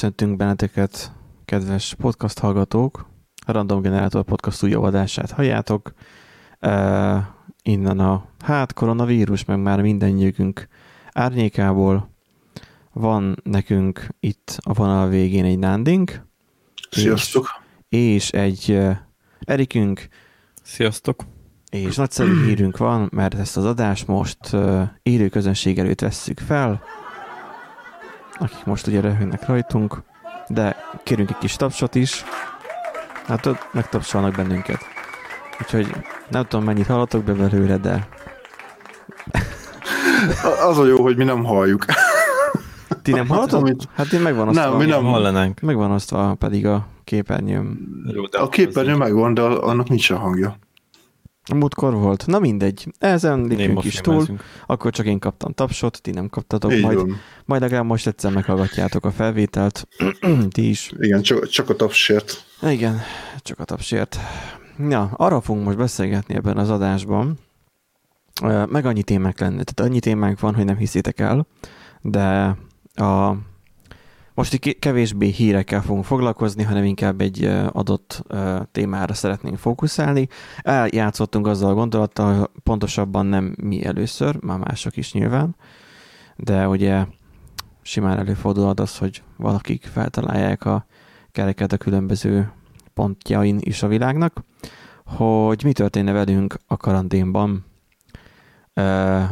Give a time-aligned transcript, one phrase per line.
[0.00, 1.12] Köszöntünk benneteket,
[1.44, 3.06] kedves podcast hallgatók!
[3.46, 5.92] A Random Generator podcast új adását halljátok.
[6.60, 7.18] Uh,
[7.62, 10.68] innen a hát koronavírus, meg már mindennyiükünk
[11.12, 12.10] árnyékából
[12.92, 16.26] van nekünk itt a vonal végén egy nándink.
[16.90, 17.46] Sziasztok!
[17.88, 18.96] És, és egy uh,
[19.40, 20.08] Erikünk.
[20.62, 21.24] Sziasztok!
[21.70, 26.82] És nagyszerű hírünk van, mert ezt az adást most uh, élő közönség előtt vesszük fel,
[28.40, 30.02] akik most ugye röhögnek rajtunk,
[30.48, 32.24] de kérünk egy kis tapsot is.
[33.26, 34.78] Hát ott megtapsolnak bennünket.
[35.60, 35.96] Úgyhogy
[36.28, 38.08] nem tudom, mennyit hallatok be belőle, de...
[40.68, 41.84] Az a jó, hogy mi nem halljuk.
[43.02, 43.60] Ti nem hallotok?
[43.60, 43.88] Amit...
[43.94, 44.68] Hát én megvan osztva.
[44.68, 45.60] Nem, mi nem hallanánk.
[45.60, 47.78] Megvan osztva pedig a képernyőm.
[48.12, 50.56] Jó, de a képernyő megvan, de annak nincs a hangja.
[51.54, 52.26] Múltkor volt.
[52.26, 54.26] Na mindegy, ezen lépünk is túl.
[54.66, 57.16] Akkor csak én kaptam tapsot, ti nem kaptatok, Így majd, van.
[57.44, 59.88] majd legalább most egyszer meghallgatjátok a felvételt.
[60.54, 60.92] ti is.
[60.98, 62.44] Igen, csak, csak a tapsért.
[62.62, 63.00] Igen,
[63.42, 64.18] csak a tapsért.
[64.88, 67.38] Ja, arra fogunk most beszélgetni ebben az adásban,
[68.68, 69.62] meg annyi témák lenne.
[69.62, 71.46] Tehát annyi témánk van, hogy nem hiszitek el,
[72.00, 72.56] de
[72.94, 73.34] a
[74.40, 78.22] most kevésbé hírekkel fogunk foglalkozni, hanem inkább egy adott
[78.72, 80.28] témára szeretnénk fókuszálni.
[80.58, 85.56] Eljátszottunk azzal a gondolattal, pontosabban nem mi először, már mások is nyilván,
[86.36, 87.06] de ugye
[87.82, 90.86] simán előfordulhat az, hogy valakik feltalálják a
[91.32, 92.52] kereket a különböző
[92.94, 94.44] pontjain is a világnak,
[95.04, 97.64] hogy mi történne velünk a karanténban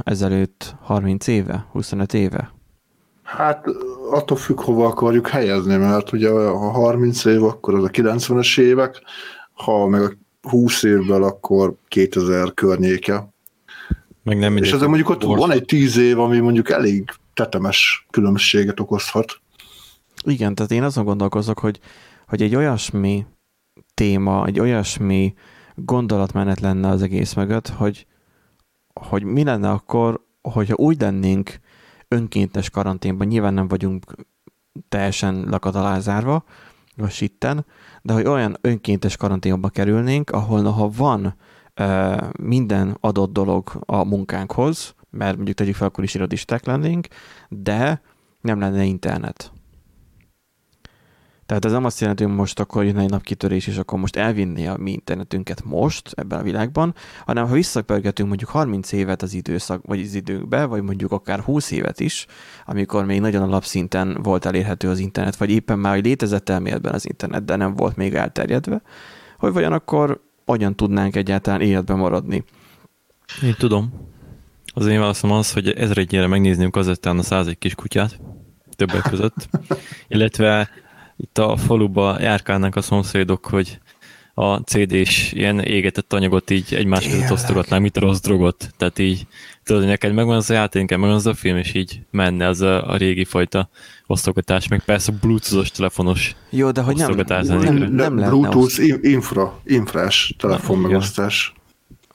[0.02, 2.56] ezelőtt 30 éve, 25 éve,
[3.28, 3.64] Hát
[4.10, 9.02] attól függ, hova akarjuk helyezni, mert ugye a 30 év, akkor az a 90-es évek,
[9.52, 10.12] ha meg a
[10.48, 13.28] 20 évvel, akkor 2000 környéke.
[14.22, 15.40] Meg nem És ezzel mondjuk ott borsz.
[15.40, 19.40] van egy 10 év, ami mondjuk elég tetemes különbséget okozhat.
[20.24, 21.80] Igen, tehát én azon gondolkozok, hogy,
[22.26, 23.26] hogy egy olyasmi
[23.94, 25.34] téma, egy olyasmi
[25.74, 28.06] gondolatmenet lenne az egész mögött, hogy,
[28.94, 31.58] hogy mi lenne akkor, hogyha úgy lennénk
[32.08, 34.04] önkéntes karanténban, nyilván nem vagyunk
[34.88, 36.44] teljesen lakatalázárva,
[36.96, 37.66] vagy sitten,
[38.02, 41.34] de hogy olyan önkéntes karanténba kerülnénk, ahol noha van
[41.80, 47.06] uh, minden adott dolog a munkánkhoz, mert mondjuk tegyük fel, akkor is irodisták lennénk,
[47.48, 48.00] de
[48.40, 49.52] nem lenne internet.
[51.48, 54.66] Tehát ez nem azt jelenti, hogy most akkor jön egy napkitörés, és akkor most elvinni
[54.66, 56.94] a mi internetünket most ebben a világban,
[57.26, 61.70] hanem ha visszapörgetünk mondjuk 30 évet az időszak, vagy az időkbe, vagy mondjuk akár 20
[61.70, 62.26] évet is,
[62.66, 67.44] amikor még nagyon alapszinten volt elérhető az internet, vagy éppen már létezett elméletben az internet,
[67.44, 68.82] de nem volt még elterjedve,
[69.38, 72.44] hogy vajon akkor hogyan tudnánk egyáltalán életben maradni.
[73.42, 73.92] Én tudom.
[74.74, 78.20] Az én válaszom az, hogy ezre egyére megnéznünk azután a 101 kis kutyát,
[78.76, 79.48] többek között,
[80.08, 80.68] illetve
[81.20, 83.78] itt a faluba járkálnak a szomszédok, hogy
[84.34, 88.70] a CD-s ilyen égetett anyagot így egymás között osztogatnánk, mint a rossz drogot.
[88.76, 89.26] Tehát így,
[89.64, 92.60] tudod, hogy neked megvan az a játék, megvan az a film, és így menne az
[92.60, 93.68] a, a régi fajta
[94.06, 100.34] osztogatás, meg persze bluetoothos telefonos Jó, de hogy nem, nem, nem, nem Bluetooth infra, infrás
[100.38, 101.52] telefonmegosztás.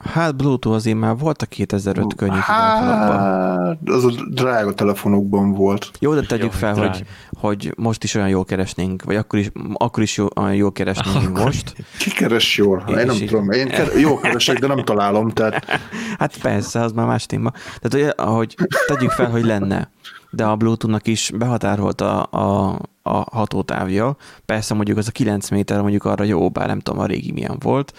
[0.00, 5.90] Hát Bluetooth azért már volt a 2005 könnyű hát, az a drága telefonokban volt.
[5.98, 7.04] Jó, de tegyük jó, fel, hogy,
[7.40, 11.20] hogy most is olyan jól keresnénk, vagy akkor is, akkor is jó, olyan jól keresnénk,
[11.20, 11.74] mint most.
[11.98, 12.84] Ki keres jól?
[12.88, 13.50] Én, én nem is tudom.
[13.50, 15.30] Én keres, jól keresek, de nem találom.
[15.30, 15.64] Tehát...
[16.18, 17.52] Hát persze, az már más téma.
[17.80, 19.90] Tehát, hogy, hogy tegyük fel, hogy lenne,
[20.30, 24.16] de a Bluetooth-nak is behatárolt a, a, a hatótávja.
[24.46, 27.56] Persze mondjuk az a 9 méter mondjuk arra jó, bár nem tudom a régi milyen
[27.58, 27.92] volt,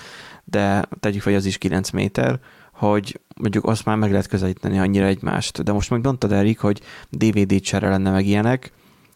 [0.46, 2.40] de tegyük fel, hogy az is 9 méter,
[2.72, 5.64] hogy mondjuk azt már meg lehet közelíteni annyira egymást.
[5.64, 8.72] De most meg mondtad, Erik, hogy DVD csere lenne meg ilyenek,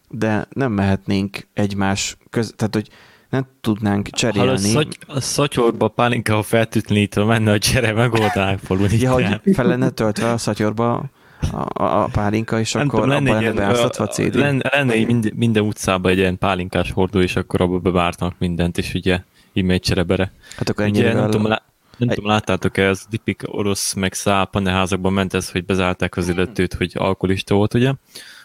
[0.08, 2.52] de nem mehetnénk egymás köz...
[2.56, 2.88] Tehát, hogy
[3.30, 4.48] nem tudnánk cserélni.
[4.48, 8.88] Ha a, szaty, a szatyorba pálinkával feltűtlenítve menne a csere, megoldanák falun.
[8.90, 11.10] Ja, hogy fel lenne töltve a szatyorba
[11.52, 14.34] a, a, pálinka, és nem akkor tudom, lenne abban lenne beáztatva a CD.
[14.34, 18.94] Lenne, lenne minden, minden utcában egy ilyen pálinkás hordó, és akkor abba bevártanak mindent, és
[18.94, 19.20] ugye
[19.54, 20.32] e-mail cserebere.
[20.56, 21.62] Hát akkor Ugye, nem tudom, lá-
[21.96, 26.74] nem tudom, láttátok-e, az tipik orosz meg szál paneházakban ment ez, hogy bezárták az illetőt,
[26.74, 27.92] hogy alkoholista volt, ugye?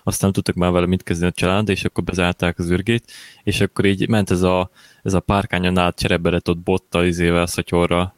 [0.04, 3.12] Aztán tudtak már vele mit kezdeni a család, és akkor bezárták az ürgét,
[3.44, 4.70] és akkor így ment ez a,
[5.04, 8.16] ez a párkányon át csereberet ott botta izével, szatyorra,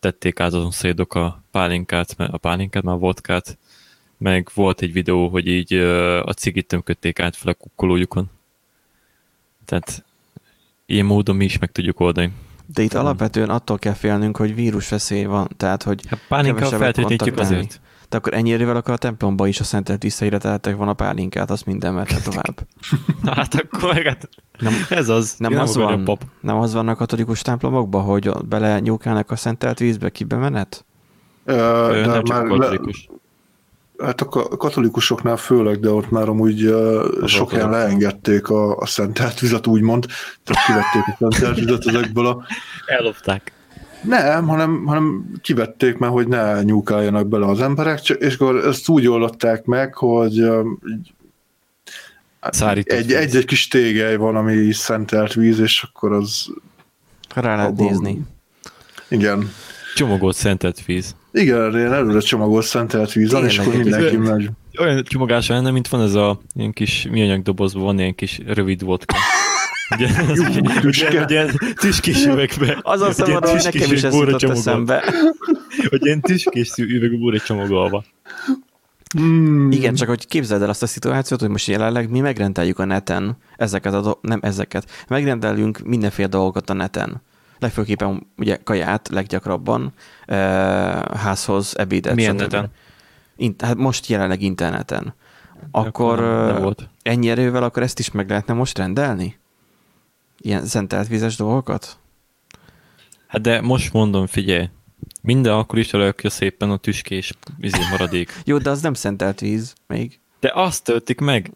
[0.00, 3.58] tették át azon szédok a pálinkát, a pálinkát, már vodkát,
[4.18, 5.74] meg volt egy videó, hogy így
[6.24, 8.30] a cigit tömködték át fel a kukkolójukon.
[9.64, 10.04] Tehát
[10.90, 12.32] ilyen módon mi is meg tudjuk oldani.
[12.74, 17.80] De itt alapvetően attól kell félnünk, hogy vírusveszély van, tehát hogy hát pálinkkal feltétlenítjük azért.
[18.08, 21.66] De akkor ennyi erővel akkor a templomba is a szentelt visszaíreteltek van a pálinkát, azt
[21.66, 22.66] minden merte tovább.
[23.22, 25.34] Na, hát akkor hát nem, ez az.
[25.38, 26.24] Nem az, akarok van, Pap.
[26.40, 30.84] nem az van a katolikus templomokban, hogy bele nyúkálnak a szentelt vízbe, kibe menet?
[31.44, 33.08] Ö, Ö, de nem csak már le, katolikus.
[34.02, 38.86] Hát a ka- katolikusoknál főleg, de ott már amúgy ö, sok helyen leengedték a, a
[38.86, 40.06] szentelt vizet, úgymond,
[40.44, 42.44] tehát kivették a szentelt vizet ezekből a...
[42.86, 43.52] Ellopták.
[44.02, 49.06] Nem, hanem, hanem kivették már, hogy ne nyúkáljanak bele az emberek, és akkor ezt úgy
[49.06, 50.48] oldották meg, hogy
[52.40, 53.12] egy, víz.
[53.14, 56.46] egy-egy kis tégely van, ami szentelt víz, és akkor az,
[57.34, 58.20] Rá lehet Abban- nézni.
[59.08, 59.50] igen,
[59.94, 61.16] Csomagolt szentelt víz.
[61.38, 64.48] Igen, ilyen előre csomagolt szentelt víz van, és akkor mindenki ez- megy.
[64.80, 68.82] Olyan csomagása lenne, mint van ez a ilyen kis műanyag dobozban van ilyen kis rövid
[68.84, 69.16] vodka.
[69.94, 70.08] Ugye,
[70.80, 71.08] tüske.
[71.08, 72.78] ugye, ugye tüskés üvegbe.
[72.82, 75.02] Az azt Egy ilyen mondom, hogy nekem is ez jutott eszembe.
[75.88, 78.04] Hogy ilyen tüskés üvegbe csomagolva.
[79.20, 79.70] Mm.
[79.70, 83.36] Igen, csak hogy képzeld el azt a szituációt, hogy most jelenleg mi megrendeljük a neten
[83.56, 87.22] ezeket a do- nem ezeket, megrendelünk mindenféle dolgokat a neten.
[87.58, 89.92] Legfőképpen ugye kaját leggyakrabban,
[90.26, 90.36] e,
[91.16, 92.14] házhoz, ebédet.
[92.14, 92.40] Milyen stb.
[92.40, 92.70] neten?
[93.36, 95.14] In- hát most jelenleg interneten.
[95.70, 96.18] Akkor
[96.60, 96.88] volt.
[97.02, 99.38] ennyi erővel akkor ezt is meg lehetne most rendelni?
[100.38, 101.98] Ilyen szentelt vízes dolgokat?
[103.26, 104.68] Hát de most mondom, figyelj,
[105.22, 108.32] minden akkor is rakja szépen a tüskés izé maradék.
[108.44, 110.20] Jó, de az nem szentelt víz még.
[110.40, 111.52] De azt töltik meg.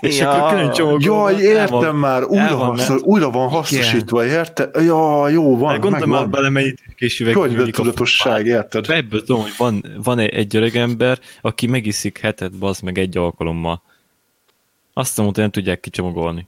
[0.00, 0.30] És Ja.
[0.30, 1.30] akkor külön csomagolva.
[1.30, 4.70] Jaj, értem van- már, újra, van hasznos, újra van hasznosítva, érte?
[4.82, 6.30] Ja, jó, van, Hát gondolom már megvan.
[6.30, 8.90] bele mennyi tüskés üveg Könyvetudatosság, érted?
[8.90, 13.82] Ebből tudom, hogy van, van egy, öreg ember, aki megiszik hetet, bazd meg egy alkalommal.
[14.92, 16.46] Azt mondta, nem tudják kicsomagolni.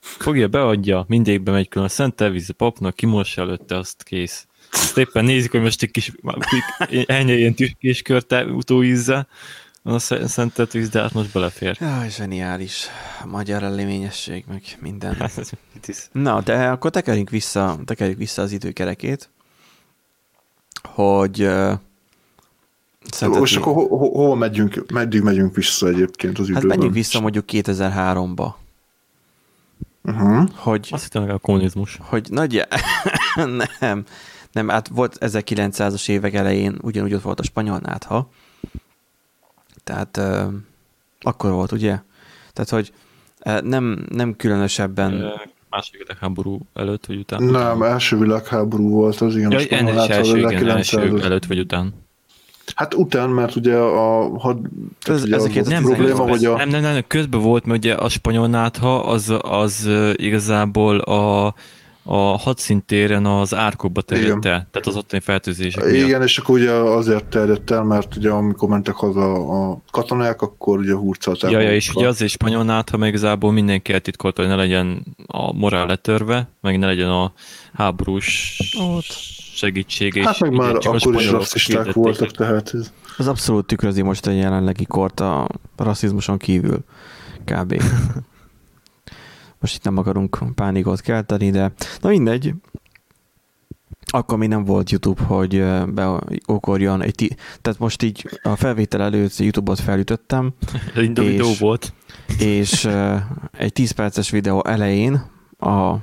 [0.00, 4.46] Fogja, beadja, mindegyikbe megy külön a szent elvíz a papnak, kimossa előtte, azt kész.
[4.72, 6.12] Azt éppen nézik, hogy most egy kis
[7.06, 9.28] ennyi ilyen tüskés kört utóízzel,
[9.94, 11.76] a sze- szentelt víz, de hát most belefér.
[11.80, 12.86] Jaj, zseniális.
[13.22, 15.14] A magyar eléményesség, meg minden.
[15.18, 15.58] Hát?
[16.12, 19.28] Na, de akkor tekerjünk vissza, tekerjük vissza az időkerekét,
[20.82, 21.72] hogy uh,
[23.20, 26.76] Most akkor ho- ho- hova megyünk, meddig megyünk vissza egyébként az hát időben?
[26.76, 28.54] menjünk vissza mondjuk 2003-ba,
[30.02, 30.48] Uh-huh.
[30.54, 31.98] hogy, Azt hittem a kommunizmus.
[32.02, 32.66] hogy nagy...
[33.80, 34.04] nem,
[34.52, 38.28] nem, hát volt 1900-as évek elején ugyanúgy ott volt a spanyol nátha,
[39.86, 40.52] tehát uh,
[41.20, 41.98] akkor volt, ugye?
[42.52, 42.92] Tehát, hogy
[43.44, 45.32] uh, nem, nem különösebben...
[45.70, 47.42] Második világháború előtt, vagy után?
[47.42, 49.50] Nem, első világháború volt az, igen.
[49.50, 51.94] Ja, mondom, is első, igen, első 1900 előtt vagy után.
[52.74, 54.58] Hát után, mert ugye a had,
[55.02, 57.64] Ez- ugye az ezeket volt a nem probléma, hogy a, Nem, nem, nem, közben volt,
[57.64, 61.54] mert ugye a spanyol nátha az, az igazából a,
[62.08, 66.06] a hadszintéren az árkokba terjedt el, tehát az ottani fertőzések miatt.
[66.06, 70.78] igen, és akkor ugye azért terjedt el, mert ugye amikor mentek haza a katonák, akkor
[70.78, 71.50] ugye hurcolták.
[71.50, 75.04] Ja, ja, és ugye az is spanyol nátha, meg igazából mindenki eltitkolta, hogy ne legyen
[75.26, 77.32] a morál letörve, meg ne legyen a
[77.72, 79.04] háborús Ott.
[79.54, 80.14] segítség.
[80.14, 82.92] és Hát meg ugye már akkor is rasszisták voltak, tehát ez...
[83.16, 86.84] Az abszolút tükrözi most a jelenlegi kort a rasszizmuson kívül.
[87.44, 87.74] Kb.
[89.66, 92.54] most itt nem akarunk pánikot kelteni, de na mindegy.
[94.12, 99.02] Akkor még nem volt YouTube, hogy ö, beugorjon egy ti- Tehát most így a felvétel
[99.02, 100.52] előtt YouTube-ot felütöttem,
[100.94, 101.92] És- videó volt.
[102.38, 102.88] és
[103.52, 105.14] egy 10 perces videó elején
[105.58, 105.94] a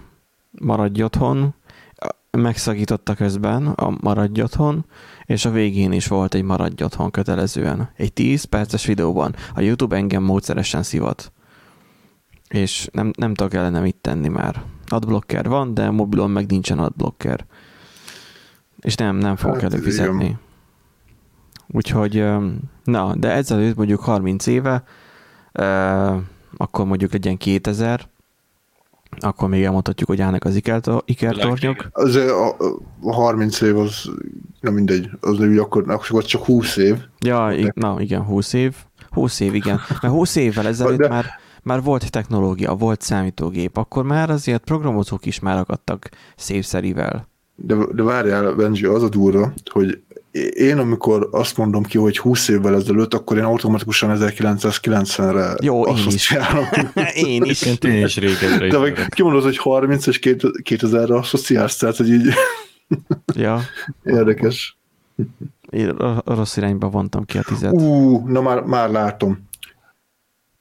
[0.52, 1.54] Maradj otthon
[2.32, 4.86] megszakította közben a Maradj otthon,
[5.26, 7.90] és a végén is volt egy Maradj otthon kötelezően.
[7.96, 9.36] Egy 10 perces videóban.
[9.56, 11.32] A YouTube engem módszeresen szivat.
[12.54, 14.64] És nem, nem tudok ellene mit tenni már.
[14.88, 17.46] Adblocker van, de mobilon meg nincsen adblocker.
[18.80, 20.24] És nem, nem fogok Hát, előfizetni.
[20.24, 20.40] igen.
[21.68, 22.26] Úgyhogy,
[22.84, 24.84] na, de ezelőtt mondjuk 30 éve,
[26.58, 28.08] akkor mondjuk legyen 2000,
[29.20, 31.88] akkor még elmondhatjuk, hogy állnak az ikertor- ikertornyok.
[31.92, 32.56] Azért a,
[33.02, 34.10] a 30 év az,
[34.60, 36.98] nem mindegy, az úgy akkor, akkor csak 20 év.
[37.20, 38.76] Ja, i- na igen, 20 év.
[39.10, 39.80] 20 év, igen.
[40.02, 41.26] Mert 20 évvel ezelőtt De- már,
[41.64, 47.28] már volt technológia, volt számítógép, akkor már azért programozók is már akadtak szépszerivel.
[47.56, 50.02] De, de várjál, Benji, az a durva, hogy
[50.54, 56.08] én amikor azt mondom ki, hogy 20 évvel ezelőtt, akkor én automatikusan 1990-re Jó, én
[56.08, 56.36] is.
[57.14, 57.62] Én is.
[57.66, 62.34] Én én is régebbre De meg kimondod, hogy 30 és 2000-re asszociálsz, tehát hogy így
[63.36, 63.60] Ja,
[64.04, 64.78] érdekes.
[65.70, 67.74] én ro- rossz irányba vontam ki a tizet.
[67.74, 69.48] Ú, na már, már látom.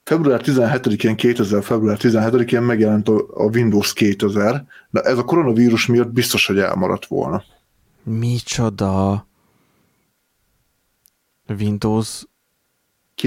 [0.05, 1.63] Február 17-én, 2000.
[1.63, 7.45] február 17-én megjelent a, Windows 2000, de ez a koronavírus miatt biztos, hogy elmaradt volna.
[8.03, 9.27] Micsoda?
[11.49, 12.27] Windows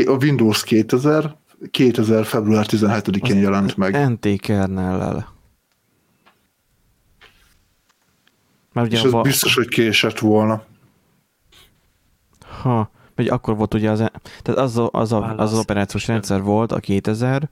[0.06, 1.38] A Windows 2000,
[1.72, 2.26] 2000.
[2.26, 4.10] február 17-én jelent meg.
[4.10, 5.34] NT kernellel.
[8.74, 10.64] Mert ugye És ez biztos, hogy késett volna.
[12.62, 13.98] Ha, vagy akkor volt ugye az,
[14.42, 17.50] tehát az, a, az, a, az, az operációs rendszer volt, a 2000,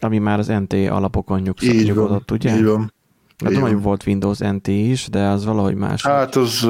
[0.00, 1.82] ami már az NT alapokon nyugsz, Így van.
[1.84, 2.56] nyugodott, ugye?
[2.56, 2.92] Így van.
[3.44, 3.80] Hát hogy van.
[3.80, 6.02] volt Windows NT is, de az valahogy más.
[6.02, 6.68] Hát az,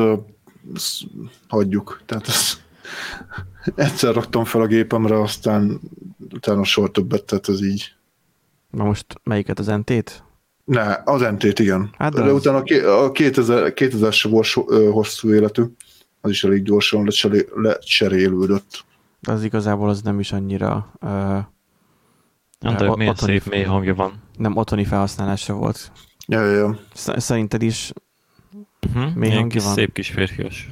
[0.75, 1.01] az
[1.49, 2.03] hagyjuk.
[2.07, 2.61] Tehát ez,
[3.75, 5.81] egyszer raktam fel a gépemre, aztán
[6.35, 7.93] utána soha többet, tehát ez így.
[8.71, 10.23] Na most melyiket az NT-t?
[10.65, 11.91] Ne, az NT-t igen.
[11.99, 15.33] Hát de de az- utána a ké- a 2000, 2000 se volt so, ö, hosszú
[15.35, 15.63] életű,
[16.21, 18.85] az is elég gyorsan lecseré- lecserélődött.
[19.23, 21.11] Az igazából az nem is annyira uh,
[22.59, 24.13] Nem tudom, milyen otthoni- szép mély hangja van.
[24.37, 25.93] nem otthoni felhasználásra volt.
[26.27, 26.79] Ja, ja, ja.
[26.95, 27.93] Sz- Szerinted is,
[28.95, 29.15] Uh-huh.
[29.15, 29.73] Mély hangja kis van?
[29.75, 30.69] szép kis férfias.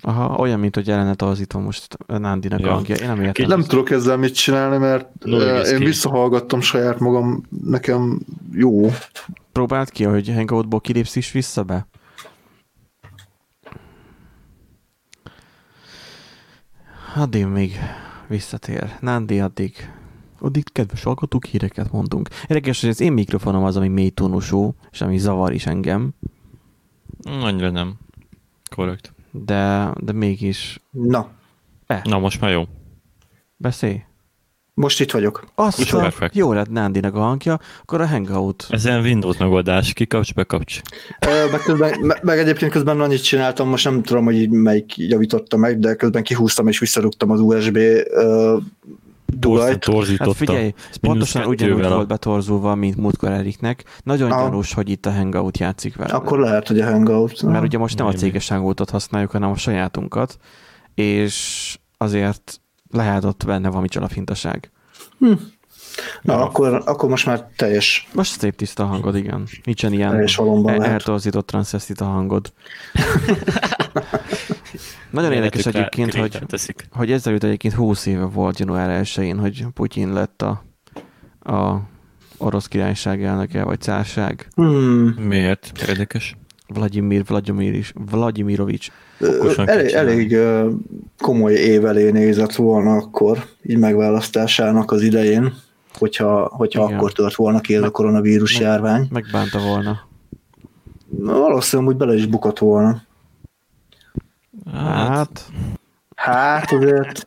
[0.00, 2.72] aha, olyan, mint hogy jelenet torzítom most Nándinak a Ja.
[2.72, 2.94] hangja.
[2.96, 3.48] Én nem értem.
[3.48, 8.20] Nem tudok ezzel mit csinálni, mert No, én visszahallgattam saját magam, nekem
[8.52, 8.90] jó.
[9.52, 11.86] Próbáld ki, hogy Hangoutból kilépsz is vissza be?
[17.14, 17.72] Addig még
[18.28, 18.96] visszatér.
[19.00, 19.90] Nándi addig.
[20.38, 22.28] Addig kedves hallgatók, híreket mondunk.
[22.42, 26.14] Érdekes, hogy az én mikrofonom az, ami mély tónusú, és ami zavar is engem,
[27.24, 27.98] Annyira nem.
[28.74, 29.14] Korrekt.
[29.30, 31.30] de, de mégis Na,
[32.04, 32.62] Na, most már jó.
[33.56, 34.02] beszélj.
[34.74, 35.44] Most itt vagyok.
[35.54, 38.66] Azt Itt a, jó lett Nándinak a hangja, akkor a Hangout.
[38.70, 40.80] Ezen Windows megoldás, kikapcs, bekapcs.
[41.26, 44.96] Ö, Meg, közben, me- meg egyébként közben annyit csináltam, most nem tudom, hogy így melyik
[44.98, 48.56] javította meg, de közben kihúztam és visszarúgtam az USB ö,
[49.26, 49.80] dugajt.
[49.80, 50.24] Torzította.
[50.24, 53.84] Hát figyelj, ez pontosan ugyanúgy volt betorzulva, mint múltkor Eriknek.
[54.04, 54.42] Nagyon Ah.
[54.42, 56.12] gyanús, hogy itt a Hangout játszik vele.
[56.12, 57.42] Akkor lehet, hogy a Hangout.
[57.42, 60.36] Mert ugye most nem a céges hangoutot használjuk, hanem a sajátunkat,
[60.94, 62.60] és azért
[62.92, 64.70] lehet ott benne valami csalafintaság.
[66.22, 69.48] Na, akkor, akkor most már teljes, Most szép tiszta a hangod, igen.
[69.64, 70.82] Nincsen ilyen lehet.
[70.82, 72.52] eltorzított transvestita hangod.
[75.10, 76.88] Nagyon érdekes egyébként, hogy, teszik.
[76.90, 80.64] hogy ezelőtt egyébként 20 éve volt január 1-én, hogy Putyin lett a,
[81.52, 81.80] a
[82.36, 84.48] orosz királyság elnöke, vagy cárság.
[84.54, 85.14] Hmm.
[85.18, 85.84] Miért?
[85.88, 86.36] Érdekes.
[86.72, 88.88] Vladimir Vladimir is, Vladimirovics.
[89.64, 90.36] Elég, elég
[91.18, 95.52] komoly év elé nézett volna akkor, így megválasztásának az idején,
[95.98, 96.96] hogyha, hogyha Igen.
[96.96, 99.08] akkor tört volna ki ez a koronavírus meg- járvány.
[99.10, 100.00] Megbánta volna.
[101.18, 103.02] Na, valószínűleg úgy bele is bukott volna.
[104.72, 105.50] Hát,
[106.14, 107.26] Hát, azért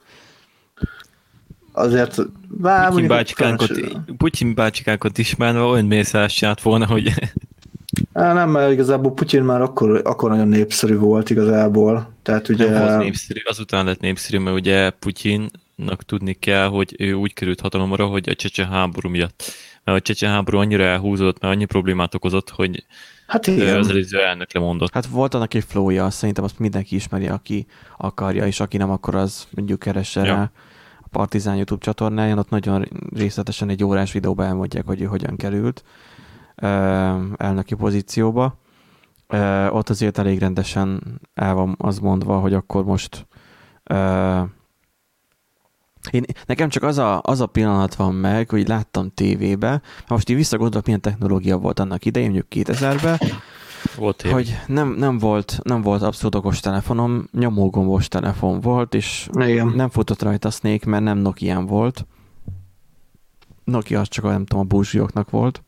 [1.71, 3.71] azért bár Putyin bácsikánkot,
[4.17, 7.13] Putyin bácsikánkot ismerve olyan mészást csinált volna, hogy
[8.13, 12.13] nem, mert igazából Putyin már akkor, akkor nagyon népszerű volt igazából.
[12.23, 12.69] Tehát ugye...
[12.69, 17.61] nem volt népszerű, azután lett népszerű, mert ugye Putyinnak tudni kell, hogy ő úgy került
[17.61, 19.43] hatalomra, hogy a csecsen háború miatt.
[19.83, 22.85] Mert a csecsen háború annyira elhúzott, mert annyi problémát okozott, hogy
[23.27, 23.77] Hát igen.
[23.77, 24.93] az előző elnök lemondott.
[24.93, 27.65] hát volt annak egy flowja, szerintem azt mindenki ismeri, aki
[27.97, 30.25] akarja, és aki nem, akkor az mondjuk keresse Ja.
[30.33, 30.51] rá
[31.01, 35.83] a Partizán YouTube csatornáján, ott nagyon részletesen egy órás videóban elmondják, hogy ő hogyan került
[37.37, 38.57] elnöki pozícióba.
[39.69, 41.01] Ott azért elég rendesen
[41.33, 43.27] el van az mondva, hogy akkor most
[46.11, 50.35] én, nekem csak az a, az a pillanat van meg, hogy láttam tévébe, most így
[50.35, 53.19] visszagondolok, milyen technológia volt annak idején, mondjuk 2000-ben,
[53.97, 54.31] Volt év.
[54.31, 59.67] hogy nem, nem, volt, nem volt abszolút okos telefonom, nyomógombos telefon volt, és Igen.
[59.67, 62.05] nem futott rajta Snake, mert nem Nokia volt.
[63.63, 65.63] Nokia az csak a, nem tudom, a búzsióknak volt.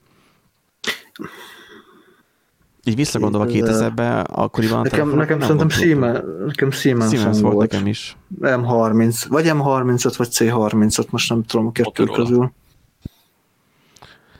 [2.83, 3.91] Így visszagondolva 2000.
[3.91, 7.71] 2000-ben, akkoriban Nekem, nekem nem szerintem Siemens, nekem Siemens, Siemens volt, volt.
[7.71, 8.17] nekem is.
[8.41, 12.17] M30, vagy M35, vagy C35, most nem tudom a kettő Motorola.
[12.17, 12.51] közül.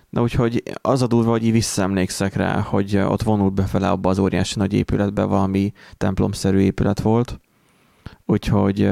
[0.10, 4.20] De úgyhogy az a durva, hogy így visszaemlékszek rá, hogy ott vonult befele abba az
[4.20, 7.40] óriási nagy épületbe, valami templomszerű épület volt.
[8.26, 8.90] Úgyhogy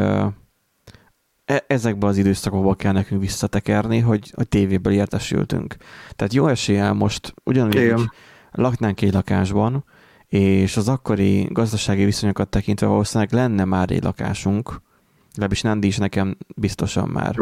[1.68, 5.75] ezekbe az időszakokba kell nekünk visszatekerni, hogy, hogy tévéből értesültünk.
[6.16, 8.12] Tehát jó eséllyel most ugyanúgy Igen.
[8.52, 9.84] laknánk egy lakásban,
[10.28, 14.82] és az akkori gazdasági viszonyokat tekintve valószínűleg lenne már egy lakásunk,
[15.30, 17.36] legalábbis Nandi is nekem biztosan már.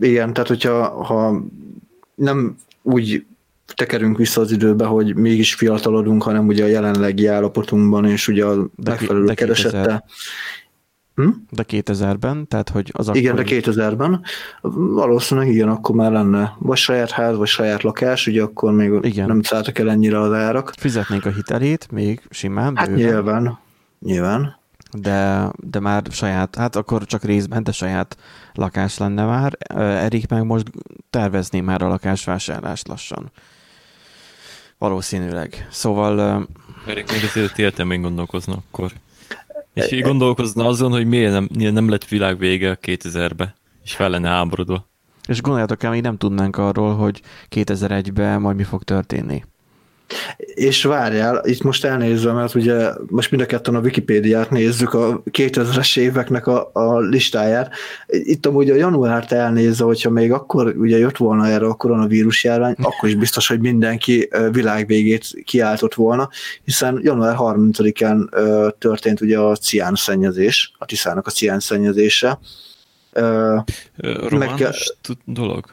[0.00, 1.42] Igen, tehát hogyha ha
[2.14, 3.26] nem úgy
[3.74, 8.54] tekerünk vissza az időbe, hogy mégis fiatalodunk, hanem ugye a jelenlegi állapotunkban, és ugye a
[8.76, 10.04] De megfelelő de 2000.
[11.14, 11.28] Hm?
[11.50, 14.22] De 2000-ben, tehát hogy az Igen, de akkori- 2000-ben
[14.94, 19.26] valószínűleg igen, akkor már lenne vagy saját ház, vagy saját lakás, ugye akkor még Igen.
[19.26, 20.72] nem szálltak el ennyire az árak.
[20.76, 23.58] fizetnénk a hitelét még simán, Hát bőven, nyilván,
[24.00, 24.56] nyilván.
[24.92, 28.16] de, de már saját, hát akkor csak részben, de saját
[28.54, 29.56] lakás lenne már.
[29.78, 30.70] Erik meg most
[31.10, 33.30] tervezné már a lakásvásárlást lassan.
[34.78, 35.66] Valószínűleg.
[35.70, 36.46] Szóval...
[36.86, 38.90] Erik még azért értem, gondolkozna akkor.
[39.74, 43.54] És gondolkozna azon, hogy miért nem, miért nem lett világ vége 2000-be,
[43.84, 44.88] és fel lenne háborodva.
[45.28, 49.44] És gondoljátok el, még nem tudnánk arról, hogy 2001-ben majd mi fog történni.
[50.54, 55.22] És várjál, itt most elnézve, mert ugye most mind a ketten a Wikipédiát nézzük, a
[55.30, 57.74] 2000-es éveknek a, a listáját.
[58.06, 62.74] Itt amúgy a januárt elnézve, hogyha még akkor ugye jött volna erre a koronavírus járvány,
[62.82, 66.28] akkor is biztos, hogy mindenki világvégét kiáltott volna,
[66.64, 68.28] hiszen január 30-án
[68.78, 72.38] történt ugye a cián szennyezés, a Tiszának a cián szennyezése.
[74.28, 75.64] Romános meg, dolog?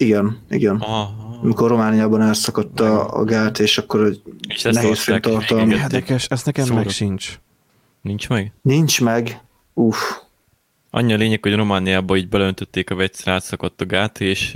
[0.00, 0.76] Igen, igen.
[0.76, 1.10] Aha.
[1.42, 5.74] Amikor Romániában elszakadt a, a gát, és akkor egy és nehéz fenntartalmi.
[5.74, 6.76] Érdekes, ezt nekem Szóra.
[6.76, 7.38] meg sincs.
[8.02, 8.52] Nincs meg?
[8.62, 9.40] Nincs meg.
[9.74, 9.96] Uff.
[10.90, 14.52] Annyi a lényeg, hogy Romániában így belöntötték a vegyszer, átszakadt a gát, és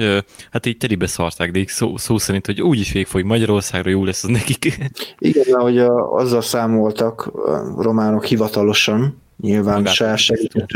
[0.50, 4.04] hát így telibe szarták, de így szó, szó szerint, hogy úgyis végig fog Magyarországra, jó
[4.04, 4.64] lesz az nekik.
[5.18, 10.68] Igen, hogy a, azzal számoltak a románok hivatalosan, nyilván se segített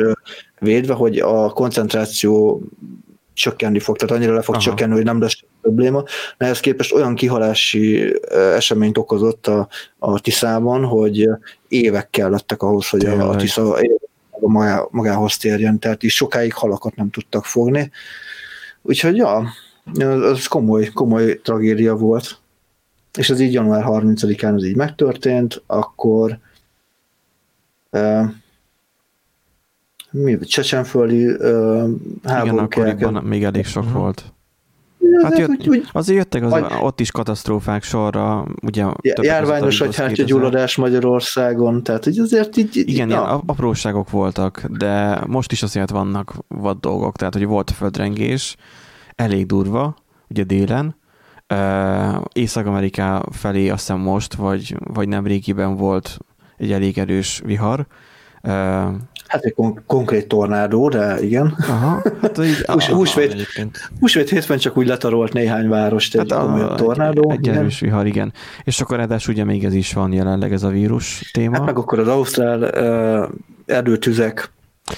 [0.58, 2.62] védve, hogy a koncentráció
[3.38, 4.64] csökkenni fog, tehát annyira le fog Aha.
[4.64, 6.02] csökkenni, hogy nem lesz probléma.
[6.38, 9.68] De ehhez képest olyan kihalási eseményt okozott a,
[9.98, 11.28] a Tiszában, hogy
[11.68, 13.78] évek kellettek ahhoz, hogy a, a Tisza
[14.40, 17.90] magá, magához térjen, tehát is sokáig halakat nem tudtak fogni.
[18.82, 19.48] Úgyhogy ja,
[20.22, 22.38] az komoly, komoly tragédia volt.
[23.18, 26.38] És ez így január 30-án ez így megtörtént, akkor
[30.22, 31.36] mi, csecsenföldi uh,
[32.24, 34.00] háború Igen, akkoriban még elég sok uh-huh.
[34.00, 34.32] volt.
[35.22, 38.84] Hát jött, úgy, úgy, azért jöttek az, vagy, ott is katasztrófák sorra, ugye...
[39.22, 42.76] Járványos gyulladás Magyarországon, tehát hogy azért így...
[42.76, 48.56] Igen, ilyen apróságok voltak, de most is azért vannak vad dolgok, tehát hogy volt földrengés,
[49.14, 49.96] elég durva,
[50.28, 50.96] ugye délen,
[52.32, 56.18] Észak-Ameriká felé azt hiszem most, vagy, vagy nem régiben volt
[56.56, 57.86] egy elég erős vihar,
[59.28, 61.54] Hát egy kon- konkrét tornádó, de igen.
[61.58, 63.46] Aha, hát így, Hús, húsvét,
[64.00, 67.30] húsvét hétfőn csak úgy letarolt néhány várost egy hát a, tornádó.
[67.30, 68.32] Egy, egy erős vihar, igen.
[68.64, 71.56] És akkor ráadásul ugye még ez is van jelenleg, ez a vírus téma.
[71.56, 73.34] Hát meg akkor az ausztrál uh,
[73.66, 74.50] erdőtüzek,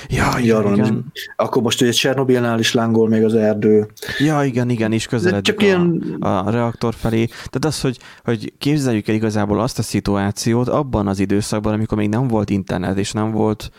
[0.08, 1.12] Ja, igen, igen.
[1.36, 3.86] Akkor most ugye Csernobilnál is lángol még az erdő.
[4.18, 6.16] Ja, igen, igen, is közeledik csak a, ilyen...
[6.20, 7.24] a reaktor felé.
[7.26, 12.08] Tehát az, hogy, hogy képzeljük el igazából azt a szituációt abban az időszakban, amikor még
[12.08, 13.70] nem volt internet, és nem volt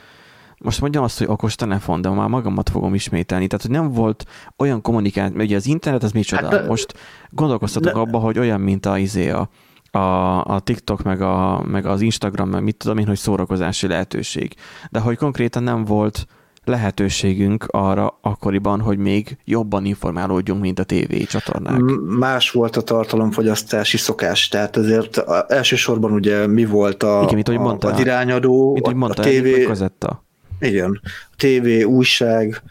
[0.63, 3.47] most mondjam azt, hogy okos telefon, de már magamat fogom ismételni.
[3.47, 4.25] Tehát, hogy nem volt
[4.57, 6.49] olyan kommunikáció, mert ugye az internet az micsoda.
[6.49, 6.93] Hát, most
[7.29, 7.99] gondolkoztatok de...
[7.99, 9.49] abba, hogy olyan, mint a izé a,
[9.91, 14.53] a, a TikTok, meg, a, meg az Instagram, meg mit tudom én, hogy szórakozási lehetőség.
[14.91, 16.27] De hogy konkrétan nem volt
[16.63, 21.81] lehetőségünk arra akkoriban, hogy még jobban informálódjunk, mint a TV csatornák.
[22.19, 27.59] Más volt a tartalomfogyasztási szokás, tehát azért elsősorban ugye mi volt a, Igen, mint, hogy
[27.59, 30.23] mondta, az irányadó, mint, hogy mondta, a tévé, kazetta.
[30.61, 31.01] Igen.
[31.37, 32.61] Tévé, újság,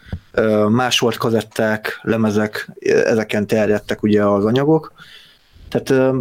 [0.68, 2.70] más volt kazetták, lemezek,
[3.04, 4.92] ezeken terjedtek ugye az anyagok.
[5.68, 6.14] Tehát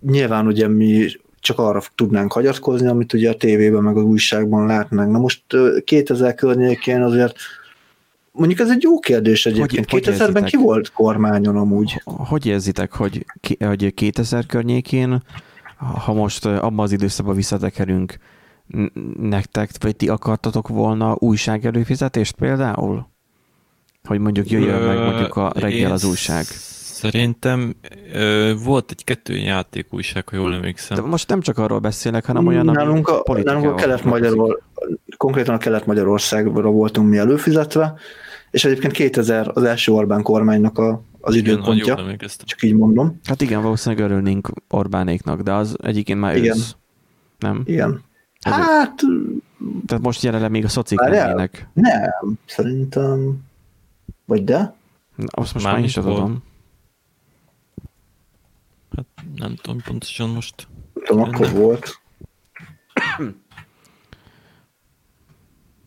[0.00, 1.06] nyilván ugye mi
[1.40, 5.10] csak arra tudnánk hagyatkozni, amit ugye a tévében meg az újságban látnánk.
[5.10, 5.42] Na most
[5.84, 7.36] 2000 környékén azért
[8.36, 9.90] Mondjuk ez egy jó kérdés egyébként.
[9.90, 12.02] Hogy, 2000-ben ki volt kormányon amúgy?
[12.04, 13.26] Hogy érzitek, hogy,
[13.58, 15.22] hogy 2000 környékén,
[15.76, 18.18] ha most abban az időszakban visszatekerünk,
[19.20, 23.12] nektek, vagy ti akartatok volna újság előfizetést például?
[24.04, 26.44] Hogy mondjuk jöjjön meg mondjuk a reggel az újság.
[26.44, 27.76] Szerintem
[28.12, 30.96] ö, volt egy-kettő játék újság, ha jól emlékszem.
[30.96, 34.62] De most nem csak arról beszélek, hanem olyan, nálunk a, nálunk a kelet magyarország
[35.16, 37.94] konkrétan a Kelet-Magyarországra voltunk mi előfizetve,
[38.50, 43.20] és egyébként 2000 az első Orbán kormánynak a, az időpontja, igen, csak így mondom.
[43.24, 46.56] Hát igen, valószínűleg örülnénk Orbánéknak, de az egyébként már igen.
[46.56, 46.76] ősz.
[47.38, 47.62] Nem?
[47.64, 48.02] Igen.
[48.44, 49.00] Hát...
[49.86, 51.68] Tehát most jelenleg még a szocik lennének.
[51.72, 53.44] Nem, szerintem...
[54.24, 54.74] Vagy de?
[55.14, 56.42] Na, azt most már, is tudom.
[58.96, 60.68] Hát nem tudom pontosan most.
[61.04, 62.00] Tudom, akkor volt.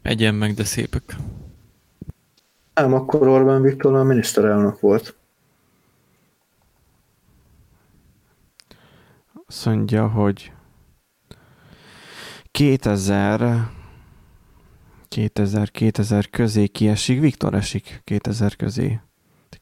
[0.01, 1.15] Egyen meg, de szépek.
[2.73, 5.15] Nem, akkor Orbán Viktor a miniszterelnök volt.
[9.47, 10.51] Azt mondja, hogy
[12.57, 13.69] 2000
[15.07, 18.99] 2000, 2000 közé kiesik, Viktor esik 2000 közé.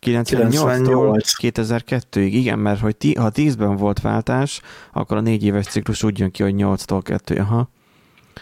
[0.02, 4.62] 98-tól 2002-ig, igen, mert hogy ti, ha 10-ben volt váltás,
[4.94, 7.70] akkor a négy éves ciklus úgy jön ki, hogy 8-tól 2, aha.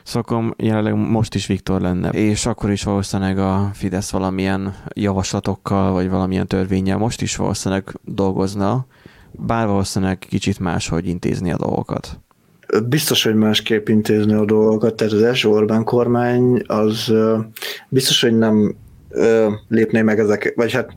[0.04, 6.10] Szokom jelenleg most is Viktor lenne, és akkor is valószínűleg a Fidesz valamilyen javaslatokkal, vagy
[6.10, 8.86] valamilyen törvényel most is valószínűleg dolgozna,
[9.32, 12.20] bár valószínűleg kicsit máshogy intézni a dolgokat.
[12.88, 17.14] Biztos, hogy másképp intézni a dolgokat, tehát az első Orbán kormány az
[17.90, 18.76] biztos, hogy nem
[19.68, 20.96] lépné meg ezek, vagy hát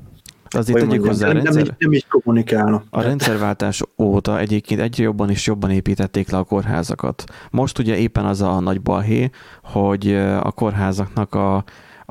[0.50, 2.82] Azért tegyük hozzá, nem, nem, így, nem így kommunikálna.
[2.90, 7.24] A rendszerváltás óta egyébként egyre jobban és jobban építették le a kórházakat.
[7.50, 9.30] Most ugye éppen az a nagy balhé,
[9.62, 11.56] hogy a kórházaknak a,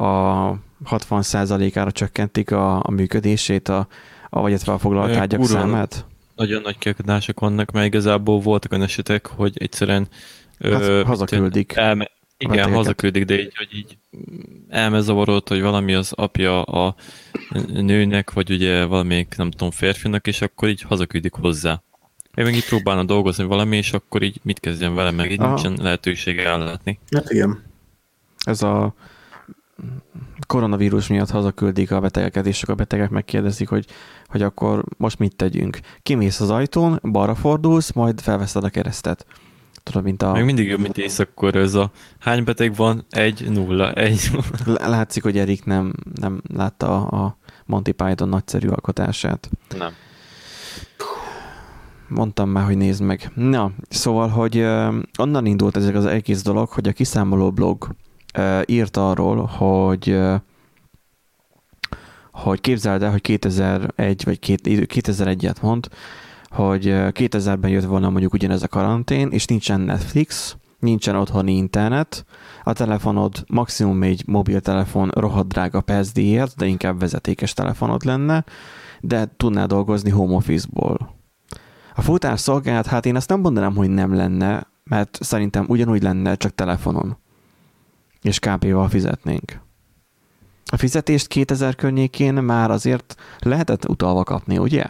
[0.04, 3.88] a 60%-ára csökkentik a, a működését, a,
[4.30, 6.06] a, vagy a foglalt ágyak számát.
[6.36, 10.08] Nagyon nagy kiakadások vannak, mert igazából voltak olyan esetek, hogy egyszerűen
[10.60, 11.74] hát, ö, hazaküldik.
[11.76, 13.98] Elme, igen, hazaküldik, de így, hogy így
[14.70, 16.96] elmezavarolt, hogy valami az apja a
[17.68, 21.82] nőnek, vagy ugye valamelyik, nem tudom, férfinak, és akkor így hazaküldik hozzá.
[22.36, 25.54] Én meg így próbálna dolgozni valami, és akkor így mit kezdjen vele, meg így Aha.
[25.54, 27.00] nincsen lehetősége ellátni.
[27.12, 27.64] Hát igen.
[28.46, 28.94] Ez a
[30.48, 33.86] koronavírus miatt hazaküldik a betegeket, és csak a betegek megkérdezik, hogy,
[34.28, 35.80] hogy akkor most mit tegyünk.
[36.02, 39.26] Kimész az ajtón, balra fordulsz, majd felveszed a keresztet.
[39.84, 40.32] Tudod, mint a...
[40.32, 43.06] Még mindig jobb, mint északkor ez a hány beteg van?
[43.10, 44.32] Egy, nulla, egy.
[44.66, 49.50] Látszik, hogy Erik nem, nem látta a Monty Python nagyszerű alkotását.
[49.78, 49.92] Nem.
[52.08, 53.32] Mondtam már, hogy nézd meg.
[53.36, 54.60] Na, szóval, hogy
[55.18, 57.88] onnan indult ez az egész dolog, hogy a kiszámoló blog
[58.66, 60.20] írt arról, hogy
[62.32, 65.88] hogy képzeld el, hogy 2001 vagy 2001-et mond,
[66.50, 72.26] hogy 2000-ben jött volna mondjuk ugyanez a karantén, és nincsen Netflix, nincsen otthoni internet,
[72.64, 78.44] a telefonod maximum egy mobiltelefon rohadt drága percdíjért, de inkább vezetékes telefonod lenne,
[79.02, 81.16] de tudná dolgozni home office-ból.
[81.96, 86.36] A futás szolgálat, hát én ezt nem mondanám, hogy nem lenne, mert szerintem ugyanúgy lenne,
[86.36, 87.18] csak telefonon.
[88.26, 89.60] És KP-val fizetnénk.
[90.72, 94.84] A fizetést 2000 környékén már azért lehetett utalva kapni, ugye?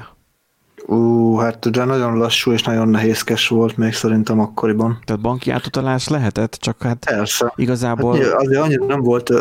[0.86, 5.00] Ú, hát de nagyon lassú és nagyon nehézkes volt még szerintem akkoriban.
[5.06, 7.54] Tehát banki átutalás lehetett, csak hát Persze.
[7.56, 8.18] igazából...
[8.18, 9.32] Hát, azért annyira nem volt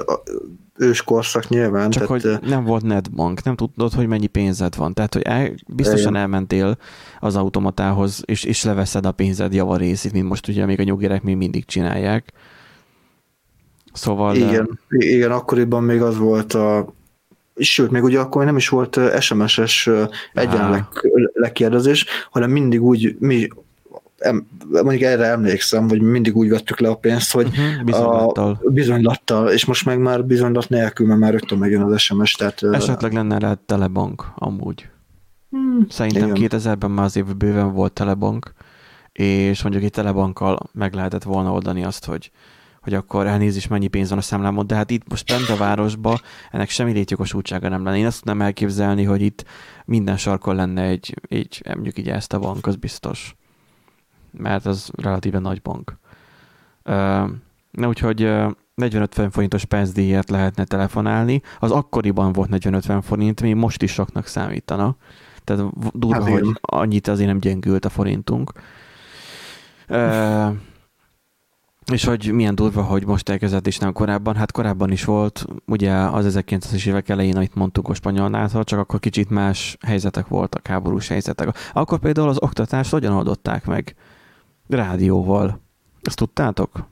[0.76, 1.90] őskorszak nyilván.
[1.90, 4.94] Csak tehát, hogy nem volt netbank, nem tudod, hogy mennyi pénzed van.
[4.94, 6.20] Tehát, hogy el, biztosan igen.
[6.20, 6.78] elmentél
[7.20, 11.37] az automatához, és, és leveszed a pénzed javarészét, mint most ugye még a nyuggerek még
[11.37, 12.33] mindig csinálják.
[13.94, 14.37] Szóval...
[14.37, 16.94] Igen, igen, akkoriban még az volt a
[17.57, 19.90] sőt, még ugye akkor nem is volt SMS-es
[20.33, 20.85] egyenleg
[21.33, 23.48] lekérdezés, hanem mindig úgy, mi
[24.70, 28.59] mondjuk erre emlékszem, hogy mindig úgy vettük le a pénzt, hogy uh-huh, bizonylattal.
[28.64, 32.33] A bizonylattal, és most meg már bizonylat nélkül, mert már rögtön megjön az SMS.
[32.33, 34.88] Tehát, Esetleg lenne lehet telebank, amúgy.
[35.50, 36.48] Hmm, Szerintem igen.
[36.50, 38.52] 2000-ben már azért bőven volt telebank,
[39.12, 42.30] és mondjuk egy telebankkal meg lehetett volna oldani azt, hogy
[42.85, 46.20] hogy akkor elnézést, mennyi pénz van a számlámon, de hát itt most bent a városba
[46.51, 47.97] ennek semmi létjogosultsága nem lenne.
[47.97, 49.44] Én azt tudnám elképzelni, hogy itt
[49.85, 53.37] minden sarkon lenne egy, egy mondjuk így ezt a bank, az biztos.
[54.31, 55.99] Mert az relatíve nagy bank.
[57.70, 58.20] Na úgyhogy
[58.77, 61.42] 40-50 forintos pénzdíjért lehetne telefonálni.
[61.59, 64.97] Az akkoriban volt 40-50 forint, mi most is soknak számítana.
[65.44, 68.53] Tehát durva, hát, hogy annyit azért nem gyengült a forintunk.
[71.92, 74.35] És hogy milyen durva, hogy most elkezdett és nem korábban.
[74.35, 79.01] Hát korábban is volt, ugye az 1900-es évek elején, amit mondtuk a spanyolnál, csak akkor
[79.01, 81.49] kicsit más helyzetek voltak, háborús helyzetek.
[81.73, 83.94] Akkor például az oktatást hogyan oldották meg?
[84.68, 85.61] Rádióval.
[86.03, 86.87] Ezt tudtátok?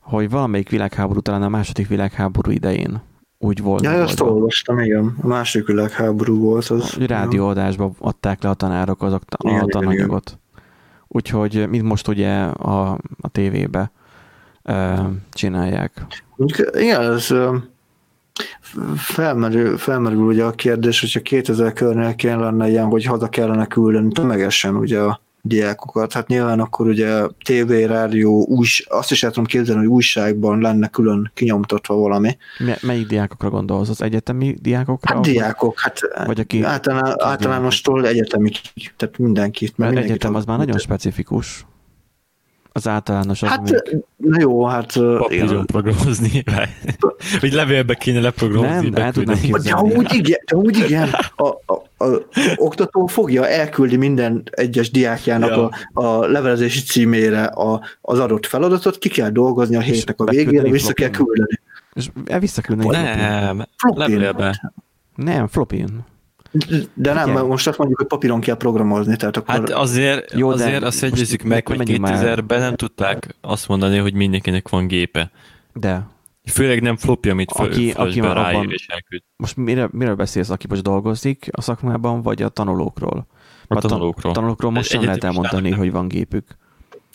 [0.00, 3.02] Hogy valamelyik világháború, talán a második világháború idején
[3.38, 3.82] úgy volt.
[3.82, 5.16] Ja, azt olvastam, igen.
[5.22, 6.94] A második világháború volt az.
[6.94, 10.28] Rádióadásba adták le a tanárok az a, a tananyagot.
[10.30, 10.40] Igen.
[11.14, 13.90] Úgyhogy, mint most ugye a, a tévébe
[14.62, 16.06] e, csinálják.
[16.72, 17.28] Igen, ez
[18.96, 24.76] felmerül, felmerül ugye a kérdés, hogyha 2000 környékén lenne ilyen, hogy haza kellene küldeni tömegesen
[24.76, 26.12] ugye a diákokat.
[26.12, 30.88] Hát nyilván akkor ugye TV, rádió, újs, azt is el tudom képzelni, hogy újságban lenne
[30.88, 32.36] külön kinyomtatva valami.
[32.58, 33.88] M- melyik diákokra gondolsz?
[33.88, 35.14] Az egyetemi diákokra?
[35.14, 38.50] Hát diákok, hát vagy aki, általán, általánostól egyetemi,
[38.96, 39.76] tehát mindenkit.
[39.76, 41.66] Mert, mindenkit egyetem az már nagyon specifikus.
[42.74, 43.40] Az általános.
[43.40, 44.04] Hát, még...
[44.16, 44.92] na jó, hát...
[44.92, 46.44] Papíron programozni,
[47.40, 48.88] hogy levélbe kéne leprogramozni.
[48.88, 49.88] Nem, el tudnám képzelni.
[49.88, 51.08] De úgy igen, de úgy igen.
[51.36, 52.06] A, a, a,
[52.56, 55.70] oktató fogja elküldi minden egyes diákjának ja.
[55.92, 60.70] a, a levelezési címére a, az adott feladatot, ki kell dolgozni a hétnek a végére,
[60.70, 61.60] vissza kell küldeni.
[61.94, 62.88] És visszaküldeni.
[62.90, 64.72] Nem, levélbe.
[65.14, 66.04] Nem, flopin.
[66.94, 67.46] De nem, Igen.
[67.46, 69.54] most azt mondjuk, hogy papíron kell programozni, tehát akkor...
[69.54, 74.68] Hát azért, Jó, azért azt egyezzük meg, hogy 2000-ben nem tudták azt mondani, hogy mindenkinek
[74.68, 75.30] van gépe.
[75.72, 76.06] De.
[76.44, 79.22] Főleg nem flopja, amit aki, aki már abban, és elküld.
[79.36, 83.26] Most mire, miről beszélsz, aki most dolgozik a szakmában, vagy a tanulókról?
[83.66, 84.32] A tanulókról.
[84.32, 86.56] A tanulókról most sem lehet elmondani, hogy van gépük.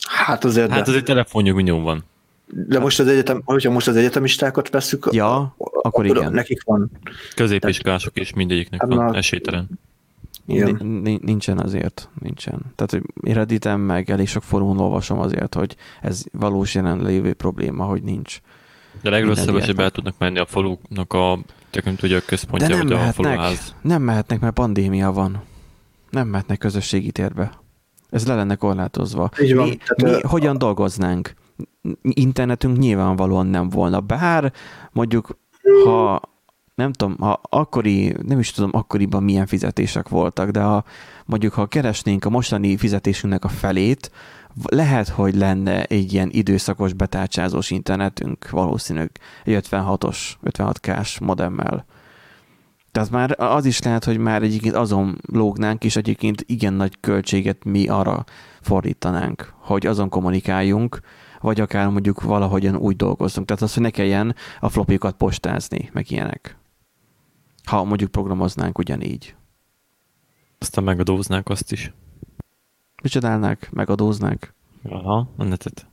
[0.01, 0.71] Hát azért...
[0.71, 2.03] Hát azért telefonjuk minimum van.
[2.49, 6.31] De most az egyetem, hogyha most az egyetemistákat veszük, ja, akkor, akkor igen.
[6.31, 6.91] nekik van.
[7.35, 9.69] Középiskolások is mindegyiknek hát van esélytelen.
[11.21, 12.61] Nincsen azért, nincsen.
[12.75, 18.03] Tehát, hogy Redditem meg elég sok fórumon olvasom azért, hogy ez valós jelenlévő probléma, hogy
[18.03, 18.39] nincs.
[19.01, 21.39] De legrosszabb, hogy be tudnak menni a faluknak a,
[21.83, 23.75] nem tudja, a központja, De nem vagy mehetnek, a faluház.
[23.81, 25.43] Nem mehetnek, mert pandémia van.
[26.09, 27.51] Nem mehetnek közösségi térbe.
[28.09, 29.29] Ez le lenne korlátozva.
[29.41, 29.67] Így van.
[29.67, 31.33] Mi, mi hogyan dolgoznánk?
[32.01, 33.99] Internetünk nyilvánvalóan nem volna.
[33.99, 34.53] Bár
[34.91, 35.37] mondjuk,
[35.85, 36.21] ha
[36.75, 40.83] nem tudom, ha akkori, nem is tudom akkoriban milyen fizetések voltak, de ha
[41.25, 44.11] mondjuk, ha keresnénk a mostani fizetésünknek a felét,
[44.63, 49.11] lehet, hogy lenne egy ilyen időszakos betárcsázós internetünk, valószínűleg
[49.43, 51.85] egy 56-os, 56K-s modemmel.
[52.91, 57.63] Tehát már az is lehet, hogy már egyébként azon lógnánk, és egyébként igen nagy költséget
[57.63, 58.23] mi arra
[58.61, 60.99] fordítanánk, hogy azon kommunikáljunk,
[61.39, 63.47] vagy akár mondjuk valahogyan úgy dolgozzunk.
[63.47, 66.57] Tehát az, hogy ne kelljen a flopikat postázni, meg ilyenek.
[67.63, 69.35] Ha mondjuk programoznánk ugyanígy.
[70.57, 71.93] Aztán megadóznák azt is.
[73.03, 73.71] Mit csinálnák?
[73.71, 74.53] Megadóznák?
[74.83, 75.87] Aha, a netet.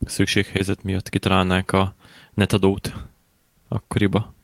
[0.00, 1.94] Szükséghelyzet miatt kitalálnák a
[2.34, 2.94] netadót
[3.68, 4.34] akkoriba.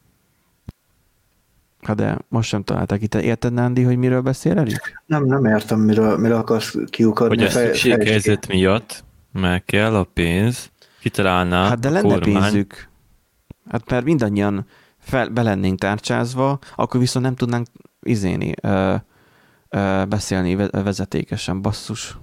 [1.86, 3.14] Hát de most sem találták itt.
[3.14, 5.02] Érted, Nándi, hogy miről beszél Erik?
[5.06, 7.36] Nem, nem értem, miről, miről akarsz kiukadni.
[7.36, 10.70] Hogy a szükséghelyzet miatt meg kell a pénz,
[11.00, 12.40] kitalálná Hát de lenne kormány.
[12.42, 12.88] pénzük.
[13.70, 14.66] Hát mert mindannyian
[14.98, 17.66] fel, be lennénk tárcsázva, akkor viszont nem tudnánk
[18.02, 18.94] izéni, ö,
[19.68, 22.16] ö, beszélni vezetékesen, basszus.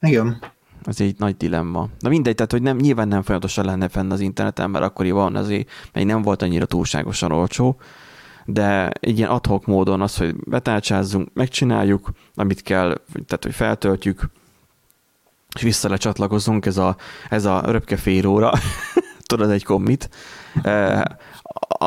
[0.00, 0.38] Igen.
[0.84, 1.88] Ez egy nagy dilemma.
[1.98, 5.68] Na mindegy, tehát hogy nem, nyilván nem folyamatosan lenne fenn az interneten, mert akkoriban azért,
[5.92, 7.80] mert nem volt annyira túlságosan olcsó,
[8.46, 14.30] de egy ilyen adhok módon az, hogy betárcsázzunk, megcsináljuk, amit kell, tehát hogy feltöltjük,
[15.54, 16.96] és vissza lecsatlakozunk, ez a,
[17.30, 18.52] ez a röpke fél óra,
[19.26, 20.10] tudod, egy kommit,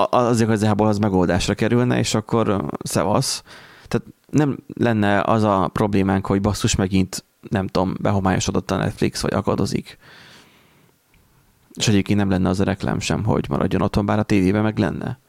[0.09, 3.43] az igazából az megoldásra kerülne, és akkor szevasz.
[3.87, 9.33] Tehát nem lenne az a problémánk, hogy basszus megint, nem tudom, behomályosodott a Netflix, vagy
[9.33, 9.97] akadozik.
[11.73, 14.77] És egyébként nem lenne az a reklám sem, hogy maradjon otthon, bár a tévében meg
[14.77, 15.19] lenne.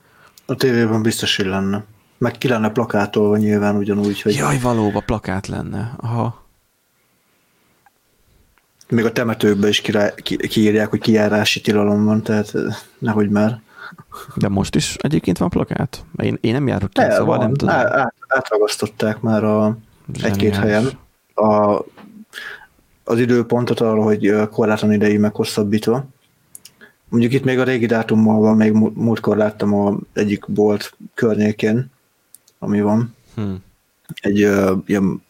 [0.50, 1.84] A tévében biztos, hogy lenne.
[2.18, 4.34] Meg ki lenne plakátolva nyilván ugyanúgy, hogy...
[4.34, 5.94] Jaj, valóban plakát lenne.
[5.96, 6.44] Aha.
[8.88, 13.60] Még a temetőkbe is kirá, ki, kiírják, hogy kijárási tilalom van, tehát eh, nehogy már.
[14.34, 16.04] De most is egyébként van plakát?
[16.16, 17.38] Én, én nem járok ki, szóval van.
[17.38, 17.74] nem tudom.
[17.74, 19.76] Át, átragasztották már a,
[20.22, 20.90] egy-két helyen
[21.34, 21.78] a,
[23.04, 26.04] az időpontot arra, hogy eh, korlátlan idejű meghosszabbítva.
[27.10, 31.90] Mondjuk itt még a régi dátummal van, még múltkor láttam a egyik bolt környékén,
[32.58, 33.14] ami van.
[33.34, 33.62] Hmm.
[34.20, 35.22] Egy uh, ilyen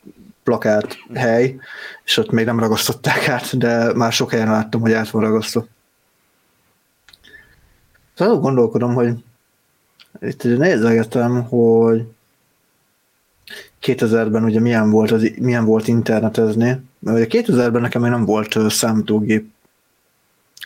[0.43, 1.57] plakát hely,
[2.05, 5.67] és ott még nem ragasztották át, de már sok helyen láttam, hogy át van ragasztva.
[8.15, 9.15] Szóval gondolkodom, hogy
[10.21, 12.07] itt nézegetem, hogy
[13.83, 18.71] 2000-ben ugye milyen volt, az, milyen volt internetezni, mert ugye 2000-ben nekem még nem volt
[18.71, 19.51] számítógép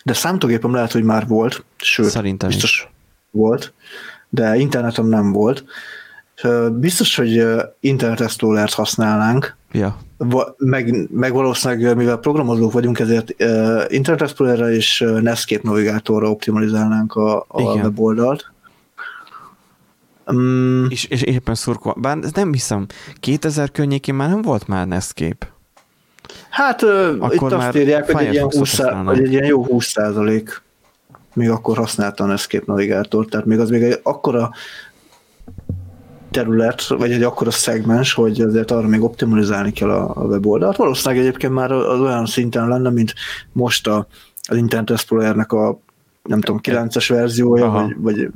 [0.05, 2.89] de számítógépem lehet, hogy már volt, sőt, Szerintem biztos is.
[3.31, 3.73] volt,
[4.29, 5.65] de internetem nem volt.
[6.73, 7.45] Biztos, hogy
[7.81, 9.99] Internet Explorer-t használnánk, ja.
[10.57, 13.31] meg, meg valószínűleg, mivel programozók vagyunk, ezért
[13.93, 18.53] Internet Explorer-re és Netscape navigátorra optimalizálnánk a, a weboldalt.
[20.27, 22.87] Um, és, és éppen szurkol, bár nem hiszem,
[23.21, 25.54] 2000 környékén már nem volt már Netscape.
[26.49, 30.63] Hát akkor itt azt írják, hogy egy, ilyen 20, hogy egy ilyen jó 20 százalék
[31.35, 34.51] még akkor használta a Netscape navigátort, tehát még az még egy akkora
[36.31, 40.77] terület, vagy egy akkora szegmens, hogy azért arra még optimalizálni kell a, a weboldalt.
[40.77, 43.15] Valószínűleg egyébként már az olyan szinten lenne, mint
[43.53, 44.07] most a,
[44.49, 45.79] az Internet Explorer-nek a
[46.23, 48.31] nem tudom, 9-es verziója, vagy, vagy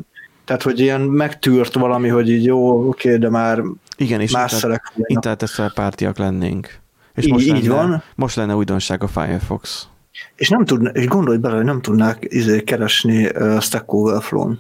[0.45, 3.63] tehát, hogy ilyen megtűrt valami, hogy így jó, oké, de már
[3.97, 6.81] Igen, és más internet, internet pártiak lennénk.
[7.19, 8.03] És így, most lenne, így van.
[8.15, 9.89] Most lenne újdonság a Firefox.
[10.37, 14.59] És, nem tudna, és gondolj bele, hogy nem tudnák izé keresni uh, Stack Overflow-n.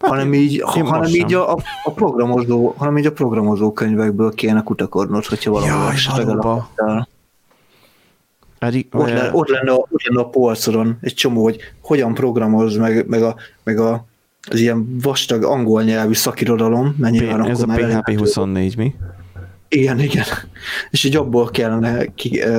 [0.00, 1.52] Hát hanem így, hanem így a,
[1.84, 6.68] a, programozó, hanem így a programozó könyvekből kéne kutakodnod, hogyha valami Jaj, valóban.
[8.58, 12.76] Pedig, ott, lenne, ott, lenne a, ott lenne a polcodon egy csomó, hogy hogyan programoz,
[12.76, 14.08] meg, meg, a, meg a
[14.48, 18.94] az ilyen vastag angol nyelvű szakirodalom, mennyi van Ez a PHP 24, mi?
[19.70, 20.24] Igen, igen.
[20.90, 22.04] És így abból kellene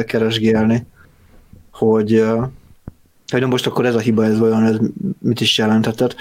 [0.05, 0.85] keresgélni,
[1.71, 2.23] hogy,
[3.27, 4.77] hogy na most akkor ez a hiba, ez olyan, ez
[5.19, 6.15] mit is jelentett.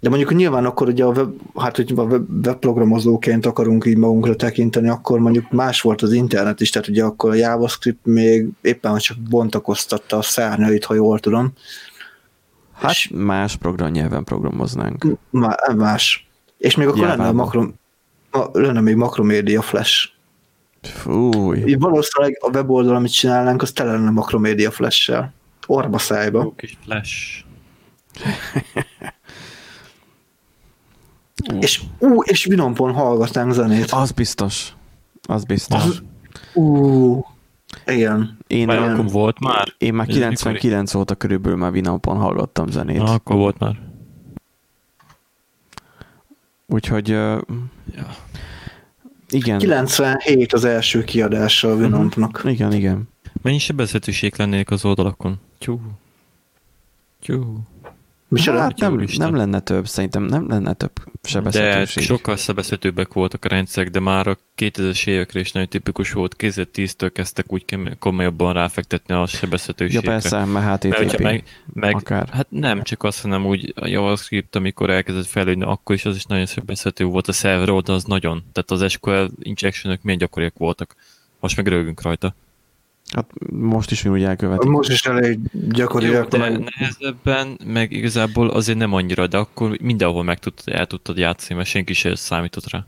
[0.00, 2.02] De mondjuk nyilván akkor ugye a web, hát hogy a
[2.44, 7.30] webprogramozóként akarunk így magunkra tekinteni, akkor mondjuk más volt az internet is, tehát ugye akkor
[7.30, 11.52] a JavaScript még éppen csak bontakoztatta a szárnyait, ha jól tudom.
[12.72, 15.06] Hát és más programnyelven programoznánk.
[15.76, 16.28] Más.
[16.58, 17.66] És még akkor lenne, makro,
[18.52, 20.08] lenne még makromédia flash.
[20.82, 21.58] Fúj.
[21.66, 25.32] Így valószínűleg a weboldal, amit csinálnánk, az tele lenne makromédia flash-sel.
[25.66, 26.42] Orba szájba.
[26.42, 27.44] Jó kis flash.
[31.60, 33.90] És, ú, és Vinompon hallgatnánk zenét.
[33.90, 34.72] Az biztos.
[35.22, 35.84] Az biztos.
[35.84, 36.02] Az,
[36.54, 37.24] ú,
[37.86, 38.38] igen.
[38.46, 39.74] Én, Már akkor volt már?
[39.78, 42.98] Én már 99 óta körülbelül már Vinompon hallgattam zenét.
[42.98, 43.89] Na, akkor volt már.
[46.70, 47.40] Úgyhogy uh,
[47.96, 48.16] ja.
[49.28, 49.58] igen.
[49.58, 52.36] 97 az első kiadása a Vinompnak.
[52.36, 52.52] Uh-huh.
[52.52, 53.08] Igen, igen.
[53.42, 55.40] Mennyi sebezhetőség lennék az oldalakon?
[55.58, 55.80] Tyú.
[57.20, 57.60] Tyú.
[58.30, 58.58] Micsoda?
[58.60, 61.96] Hát nem, nem lenne több, szerintem nem lenne több sebezhetőség.
[61.96, 66.34] De sokkal sebezhetőbbek voltak a rendszerek, de már a 2000-es évekre is nagyon tipikus volt,
[66.38, 67.64] 2010-től kezdtek úgy
[67.98, 70.12] komolyabban ráfektetni a sebezhetőségre.
[70.12, 71.18] Ja persze, mert HTTP.
[71.18, 72.28] Meg, meg, akár.
[72.28, 76.24] Hát nem csak azt, hanem úgy a JavaScript, amikor elkezdett fejlődni, akkor is az is
[76.24, 78.44] nagyon sebezhető volt a server oldal, az nagyon.
[78.52, 80.94] Tehát az SQL injectionok milyen gyakoriak voltak.
[81.40, 82.34] Most meg rögünk rajta.
[83.14, 84.70] Hát most is mi úgy elkövetik.
[84.70, 86.06] Most is elég gyakori.
[86.06, 86.70] Jó, de meg...
[86.76, 91.68] nehezebben, meg igazából azért nem annyira, de akkor mindenhol meg tudtad, el tudtad játszani, mert
[91.68, 92.86] senki sem számított rá.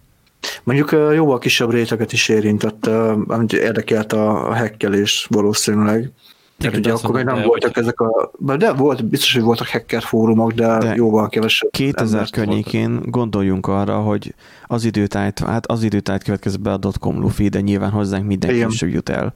[0.63, 2.87] Mondjuk jóval kisebb réteget is érintett,
[3.27, 6.11] amit érdekelt a hekkelés valószínűleg.
[6.59, 7.83] Tehát ugye akkor még nem de, voltak hogy...
[7.83, 8.31] ezek a...
[8.57, 11.71] De volt, biztos, hogy voltak hacker fórumok, de, de jóval kevesebb.
[11.71, 14.35] 2000 környékén gondoljunk arra, hogy
[14.67, 18.81] az időtájt, hát az időtájt következett be a dotcom lufi, de nyilván hozzánk mindenki is
[18.81, 19.35] jut el.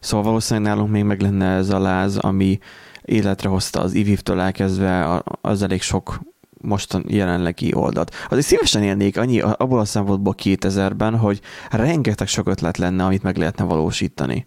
[0.00, 2.58] Szóval valószínűleg nálunk még meg lenne ez a láz, ami
[3.02, 6.20] életre hozta az IVIV-től elkezdve az elég sok
[6.60, 8.14] mostan jelenlegi oldalt.
[8.30, 13.36] Azért szívesen élnék annyi abból a szempontból 2000-ben, hogy rengeteg sok ötlet lenne, amit meg
[13.36, 14.46] lehetne valósítani.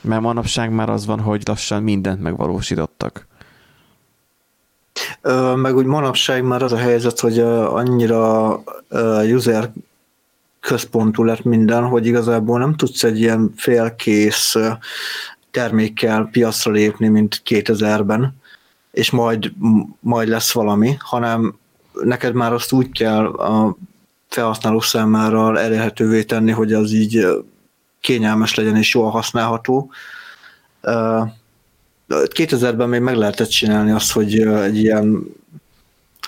[0.00, 3.26] Mert manapság már az van, hogy lassan mindent megvalósítottak.
[5.56, 8.62] Meg úgy manapság már az a helyzet, hogy annyira
[9.32, 9.72] user
[10.60, 14.54] központú lett minden, hogy igazából nem tudsz egy ilyen félkész
[15.50, 18.34] termékkel piacra lépni, mint 2000-ben,
[18.90, 19.52] és majd,
[20.00, 21.58] majd lesz valami, hanem
[21.92, 23.76] neked már azt úgy kell a
[24.28, 27.26] felhasználó számára elérhetővé tenni, hogy az így
[28.00, 29.90] kényelmes legyen és jól használható.
[32.08, 35.22] 2000-ben még meg lehetett csinálni azt, hogy egy ilyen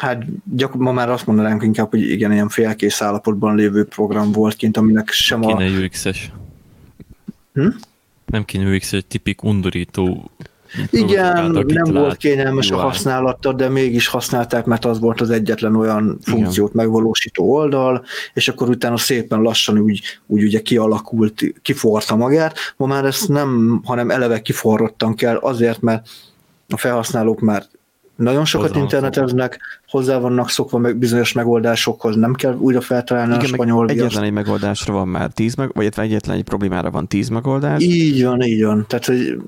[0.02, 0.24] Hát
[0.56, 4.76] gyakor- ma már azt mondanánk inkább, hogy igen, ilyen félkész állapotban lévő program volt kint,
[4.76, 5.56] aminek sem nem a...
[5.56, 6.32] Kéne UX-es.
[7.54, 7.66] Hm?
[8.26, 10.30] Nem kéne UX, egy tipik undorító
[10.90, 16.18] igen, nem volt kényelmes a használata, de mégis használták, mert az volt az egyetlen olyan
[16.22, 16.84] funkciót Igen.
[16.84, 22.56] megvalósító oldal, és akkor utána szépen lassan úgy, úgy ugye kialakult, kiforta magát.
[22.76, 26.08] Ma már ezt nem, hanem eleve kiforrottan kell azért, mert
[26.68, 27.66] a felhasználók már
[28.16, 33.44] nagyon sokat hozzá interneteznek, hozzá vannak szokva meg bizonyos megoldásokhoz, nem kell újra feltalálni Igen,
[33.44, 37.28] a spanyol Egyetlen egy megoldásra van már tíz, meg, vagy egyetlen egy problémára van tíz
[37.28, 37.82] megoldás.
[37.82, 38.84] Így van, így van.
[38.88, 39.42] Tehát, hogy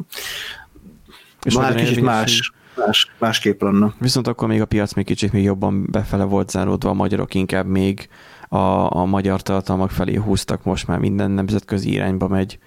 [1.43, 2.53] és már kicsit más,
[2.87, 3.95] más, másképp lenne.
[3.99, 7.67] Viszont akkor még a piac még kicsit még jobban befele volt záródva, a magyarok inkább
[7.67, 8.09] még
[8.49, 12.59] a, a magyar tartalmak felé húztak, most már minden nemzetközi irányba megy.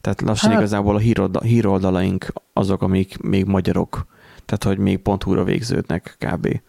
[0.00, 0.96] Tehát lassan hát, igazából
[1.32, 4.06] a híroldalaink azok, amik még magyarok
[4.48, 6.60] tehát hogy még pont húra végződnek kb.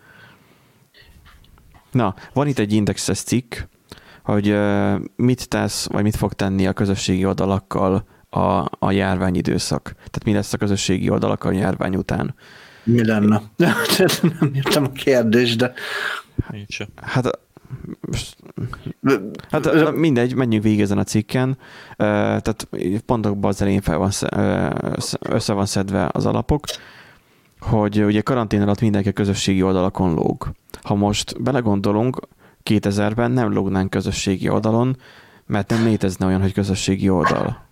[1.92, 3.56] Na, van itt egy indexes cikk,
[4.24, 4.58] hogy
[5.16, 9.92] mit tesz, vagy mit fog tenni a közösségi oldalakkal a, a járvány időszak.
[9.96, 12.36] Tehát mi lesz a közösségi oldalak a járvány után.
[12.84, 13.42] Mi lenne?
[14.40, 15.74] Nem értem a kérdést, de...
[16.50, 16.78] Nincs.
[16.96, 17.40] Hát
[19.50, 21.58] Hát mindegy, menjünk végig ezen a cikken.
[21.98, 22.68] Tehát
[23.06, 24.12] pontokban az elején fel van,
[25.20, 26.64] össze van szedve az alapok
[27.60, 30.52] hogy ugye karantén alatt mindenki a közösségi oldalakon lóg.
[30.82, 32.20] Ha most belegondolunk,
[32.64, 34.98] 2000-ben nem lógnánk közösségi oldalon,
[35.46, 37.68] mert nem létezne olyan, hogy közösségi oldal.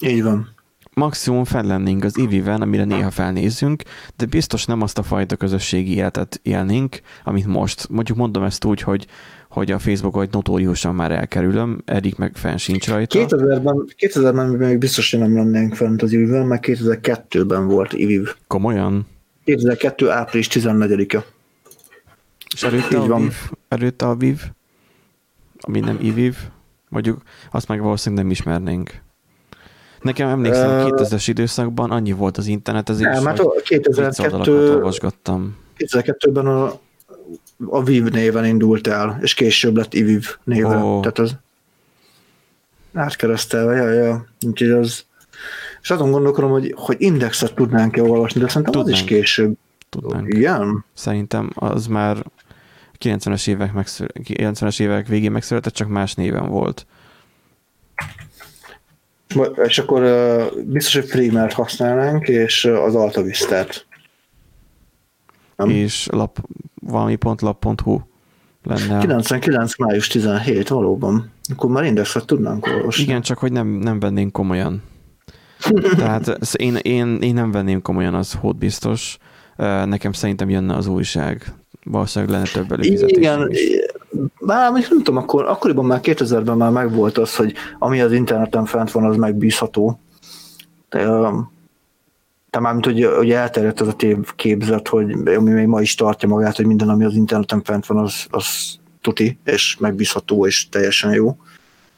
[0.00, 0.54] Így van.
[0.94, 3.82] Maximum fel lennénk az ivivel, amire néha felnézzünk,
[4.16, 7.88] de biztos nem azt a fajta közösségi életet élnénk, amit most.
[7.88, 9.06] Mondjuk mondom ezt úgy, hogy
[9.48, 13.18] hogy a Facebookot notóriusan már elkerülöm, Erik meg fenn sincs rajta.
[13.18, 18.34] 2000-ben, 2000-ben még biztos, hogy nem lennénk fent az ivivel, mert 2002-ben volt iviv.
[18.46, 19.06] Komolyan?
[19.46, 20.08] 2002.
[20.10, 21.24] április 14-a.
[22.54, 23.34] És előtte a, Viv,
[23.68, 24.40] előtte a Viv,
[25.60, 26.36] ami nem iViv,
[26.88, 28.90] mondjuk azt meg valószínűleg nem ismernénk.
[30.00, 35.56] Nekem emlékszem, uh, 2000-es időszakban annyi volt az internetezés, nem, hát 2002, olvasgattam.
[35.78, 36.78] 2002-ben a,
[37.66, 40.82] a Viv néven indult el, és később lett iViv néven.
[40.82, 41.00] Oh.
[41.00, 41.36] Tehát az
[42.94, 44.26] átkeresztelve, ja, ja.
[44.46, 45.04] Úgyhogy az,
[45.86, 48.96] és azon gondolkodom, hogy, hogy indexet tudnánk-e olvasni, de szerintem tudnánk.
[48.96, 49.56] az is később.
[49.88, 50.34] Tudnánk.
[50.34, 50.84] Igen?
[50.94, 52.24] Szerintem az már
[52.98, 56.86] 90-es évek, megszül, 90-es évek végén megszületett, csak más néven volt.
[59.54, 63.86] És akkor uh, biztos, hogy Freemert használnánk, és az AltaVista-t.
[65.66, 66.38] És lap,
[66.74, 68.00] valami pont lap.hu
[68.62, 68.98] lenne.
[68.98, 69.78] 99.
[69.78, 71.30] május 17, valóban.
[71.54, 73.02] Akkor már indexet tudnánk olvasni.
[73.02, 74.82] Igen, csak hogy nem, nem vennénk komolyan.
[75.96, 79.18] Tehát én, én, én nem venném komolyan, az hód biztos.
[79.84, 81.54] Nekem szerintem jönne az újság.
[81.84, 83.16] Valószínűleg lenne több előfizetés.
[83.16, 83.50] Igen,
[84.40, 88.90] bár nem tudom, akkor, akkoriban már 2000-ben már megvolt az, hogy ami az interneten fent
[88.90, 90.00] van, az megbízható.
[90.88, 91.04] De,
[92.50, 93.96] de mármint, hogy, hogy elterjedt az a
[94.36, 97.98] képzet, hogy ami még ma is tartja magát, hogy minden, ami az interneten fent van,
[97.98, 98.46] az, az
[99.00, 101.36] tuti, és megbízható, és teljesen jó.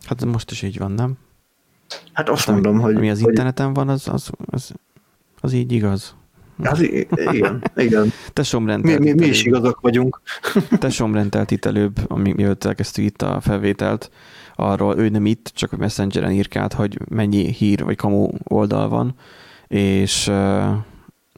[0.06, 1.18] Hát most is így van, nem?
[2.12, 2.96] Hát azt hát, mondom, ami, hogy...
[2.96, 3.28] Ami az hogy...
[3.28, 4.72] interneten van, az, az, az,
[5.40, 6.16] az így igaz.
[6.62, 8.12] Az, igen, igen.
[8.32, 8.82] Te rendelt.
[8.82, 10.20] Mi, mi, mi is igazak vagyunk.
[10.78, 14.10] Te rendelt itt előbb, ami miatt elkezdtük itt a felvételt,
[14.54, 19.14] arról ő nem itt, csak a Messengeren írkált, hogy mennyi hír vagy kamu oldal van,
[19.66, 20.30] és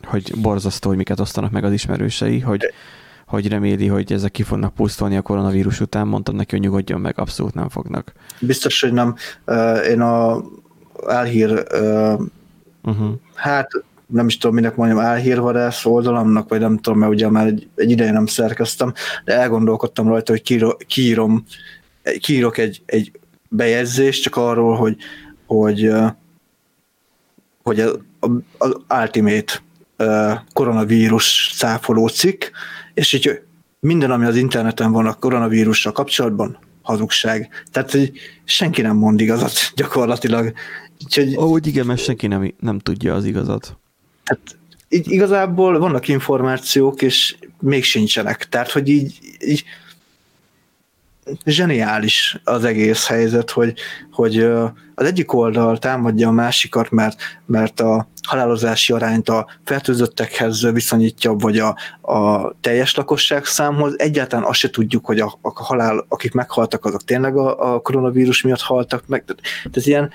[0.02, 2.72] hogy borzasztó, hogy miket osztanak meg az ismerősei, hogy,
[3.30, 7.18] hogy reméli, hogy ezek ki fognak pusztulni a koronavírus után, mondtam neki, hogy nyugodjon meg,
[7.18, 8.12] abszolút nem fognak.
[8.40, 9.14] Biztos, hogy nem.
[9.88, 10.42] Én a
[11.08, 11.62] elhír,
[12.82, 13.10] uh-huh.
[13.34, 13.68] hát
[14.06, 17.90] nem is tudom, minek mondjam, álhírvadász oldalamnak, vagy nem tudom, mert ugye már egy, egy
[17.90, 18.92] ideje nem szerkeztem,
[19.24, 21.44] de elgondolkodtam rajta, hogy kiírom, kiírom
[22.20, 23.12] kiírok egy, egy
[23.48, 24.96] bejegyzést csak arról, hogy,
[25.46, 25.92] hogy,
[27.62, 27.80] hogy
[28.58, 29.52] az Ultimate
[30.52, 32.44] koronavírus száfoló cikk,
[33.00, 33.40] és így
[33.80, 37.64] minden, ami az interneten van a koronavírussal kapcsolatban, hazugság.
[37.72, 38.12] Tehát, hogy
[38.44, 40.52] senki nem mond igazat gyakorlatilag.
[41.04, 41.34] Úgyhogy...
[41.34, 43.76] Ahogy igen, mert senki nem, nem tudja az igazat.
[44.24, 44.40] Hát
[44.88, 48.48] így igazából vannak információk, és még sincsenek.
[48.48, 49.64] Tehát, hogy így, így
[51.44, 53.74] zseniális az egész helyzet, hogy,
[54.12, 54.38] hogy
[54.94, 61.58] az egyik oldal támadja a másikat, mert, mert a halálozási arányt a fertőzöttekhez viszonyítja, vagy
[61.58, 61.76] a,
[62.12, 63.94] a teljes lakosság számhoz.
[63.98, 68.42] Egyáltalán azt se tudjuk, hogy a, a halál, akik meghaltak, azok tényleg a, a koronavírus
[68.42, 69.24] miatt haltak meg.
[69.24, 70.10] Tehát, ilyen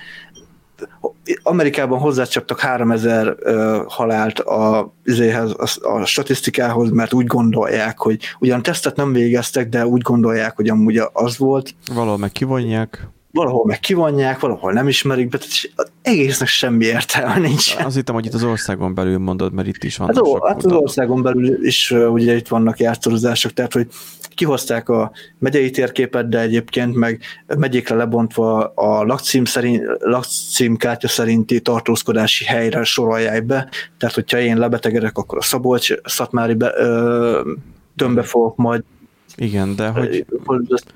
[1.42, 8.62] Amerikában hozzácsaptak 3000 uh, halált a, izéhez, a, a statisztikához, mert úgy gondolják, hogy ugyan
[8.62, 11.74] tesztet nem végeztek, de úgy gondolják, hogy amúgy az volt.
[11.94, 13.08] Valahol meg kivonják.
[13.36, 17.74] Valahol meg kivonják, valahol nem ismerik be, tehát egésznek semmi értelme nincs.
[17.78, 20.06] Azt hittem, hogy itt az országon belül mondod, mert itt is van.
[20.06, 23.86] Hát, ó, hát az országon belül is ugye itt vannak játszorozások, tehát hogy
[24.34, 27.20] kihozták a megyei térképet, de egyébként meg
[27.58, 33.68] megyékre lebontva a lakcím, szerint, lakcímkártya szerinti tartózkodási helyre sorolják be,
[33.98, 37.50] tehát hogyha én lebetegedek, akkor a Szabolcs Szatmári be, ö,
[37.96, 38.82] tömbbe fogok majd
[39.36, 40.26] igen, de hogy...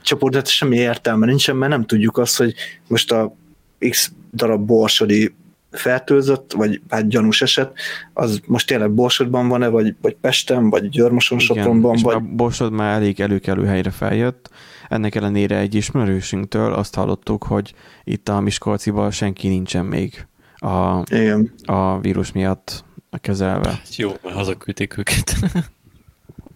[0.03, 2.55] Csoport, semmi értelme nincsen, mert nem tudjuk azt, hogy
[2.87, 3.35] most a
[3.79, 5.35] X darab borsodi
[5.71, 7.73] fertőzött, vagy hát gyanús eset,
[8.13, 12.15] az most tényleg Borsodban van-e, vagy, vagy Pesten, vagy Györmoson, Sopronban, vagy...
[12.15, 14.51] A Borsod már elég előkelő helyre feljött,
[14.89, 17.75] ennek ellenére egy ismerősünktől azt hallottuk, hogy
[18.05, 21.53] itt a Miskolciban senki nincsen még a, Igen.
[21.65, 22.85] a vírus miatt
[23.21, 23.81] kezelve.
[23.97, 25.37] Jó, mert hazaküldték őket.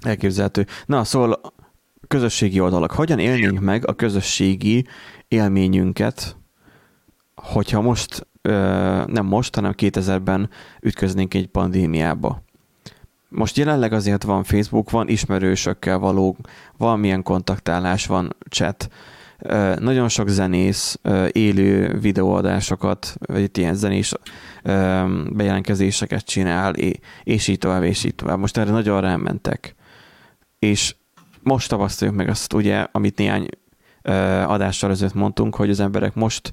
[0.03, 0.66] Elképzelhető.
[0.87, 1.41] Na, szóval
[2.09, 2.93] közösségi oldalak.
[2.93, 4.87] Hogyan élnénk meg a közösségi
[5.29, 6.37] élményünket,
[7.35, 8.27] hogyha most
[9.07, 10.51] nem most, hanem 2000-ben
[10.81, 12.43] ütköznénk egy pandémiába.
[13.29, 16.37] Most jelenleg azért van Facebook, van ismerősökkel való,
[16.77, 18.89] valamilyen kontaktálás, van chat,
[19.79, 20.99] nagyon sok zenész
[21.33, 24.13] élő videóadásokat, vagy itt ilyen zenés
[25.31, 26.75] bejelentkezéseket csinál,
[27.23, 28.39] és így tovább, és így tovább.
[28.39, 29.75] Most erre nagyon rámentek.
[30.59, 30.95] És
[31.45, 33.49] most tapasztaljuk meg azt ugye, amit néhány
[34.47, 36.51] adással ezelőtt mondtunk, hogy az emberek most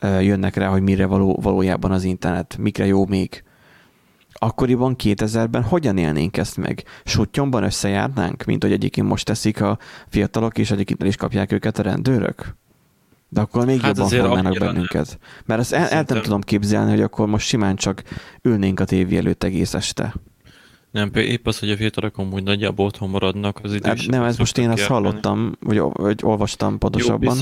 [0.00, 3.44] jönnek rá, hogy mire való, valójában az internet, mikre jó még.
[4.32, 6.84] Akkoriban 2000-ben hogyan élnénk ezt meg?
[7.04, 9.78] Suttyomban összejárnánk, mint hogy egyébként most teszik a
[10.08, 12.56] fiatalok, és egyébként is kapják őket a rendőrök?
[13.28, 15.18] De akkor még hát jobban fognának bennünket.
[15.44, 18.02] Mert ezt el, el nem tudom képzelni, hogy akkor most simán csak
[18.42, 20.14] ülnénk a tévé előtt egész este.
[20.94, 23.98] Nem, épp az, hogy a fiatalok amúgy nagyjából otthon maradnak az idősek.
[23.98, 27.38] Hát nem, ez most én ezt hallottam, vagy, vagy olvastam pontosabban,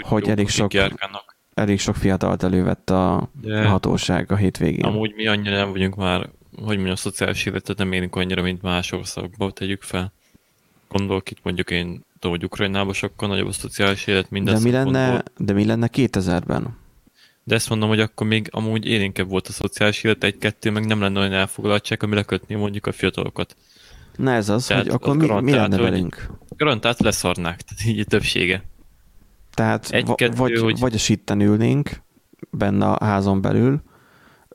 [0.00, 0.72] hogy elég sok,
[1.54, 4.84] elég sok fiatalt elővett a De hatóság a hétvégén.
[4.84, 8.62] Amúgy mi annyira nem vagyunk már, hogy mondjam, a szociális életet nem érünk annyira, mint
[8.62, 10.12] más országokban, tegyük fel.
[10.88, 14.70] Gondolok itt mondjuk én, tudom, hogy Ukrajnában sokkal nagyobb a szociális élet minden de mi,
[14.70, 16.76] lenne, de mi lenne 2000-ben?
[17.46, 21.00] De ezt mondom, hogy akkor még amúgy élénkebb volt a szociális élet, egy-kettő, meg nem
[21.00, 23.56] lenne olyan elfoglaltság, ami lekötni mondjuk a fiatalokat.
[24.16, 26.30] Na ez az, tehát hogy akkor mi, mi lenne velünk?
[26.56, 28.64] Garantált leszarnák, tehát így a többsége.
[29.54, 30.78] Tehát egy, kettő, vagy, hogy...
[30.78, 32.02] vagy a sitten ülnénk
[32.50, 33.82] benne a házon belül,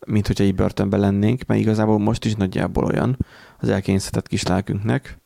[0.05, 3.17] mint hogyha így börtönben lennénk, mert igazából most is nagyjából olyan
[3.59, 5.17] az elkényeztetett kis lelkünknek.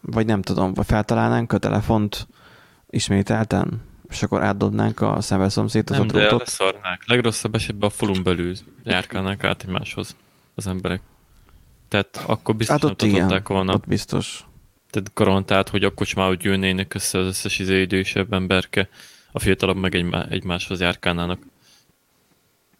[0.00, 2.28] vagy nem tudom, vagy feltalálnánk a telefont
[2.90, 7.02] ismételten, és akkor átdobnánk a szemveszomszét az Nem, de leszarnák.
[7.06, 8.54] Legrosszabb esetben a falun belül
[8.84, 10.16] járkálnánk át egymáshoz
[10.54, 11.00] az emberek.
[11.88, 13.72] Tehát akkor biztos hát ott nem igen, volna.
[13.74, 14.44] Ott biztos.
[14.90, 18.88] Tehát garantált, hogy akkor sem már gyűlnének össze az összes izé idősebb emberke,
[19.32, 21.40] a fiatalabb meg egy, egymáshoz járkálnának.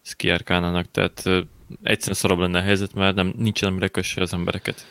[0.05, 1.22] Ezt kijárkálnának, tehát
[1.83, 4.87] egyszerűen szarabb lenne a helyzet, mert nem, nincsen amire kösse az embereket.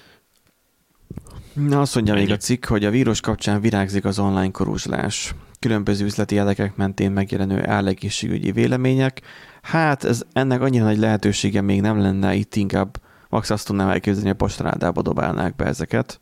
[1.53, 2.23] Na azt mondja Ennyi.
[2.23, 7.11] még a cikk, hogy a vírus kapcsán virágzik az online korúzslás különböző üzleti érdekek mentén
[7.11, 9.21] megjelenő állegészségügyi vélemények.
[9.61, 12.97] Hát ez, ennek annyira nagy lehetősége még nem lenne, itt inkább
[13.29, 16.19] max azt tudnám elképzelni, hogy a postaládába dobálnák be ezeket,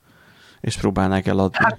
[0.61, 1.57] és próbálnák eladni.
[1.59, 1.77] Hát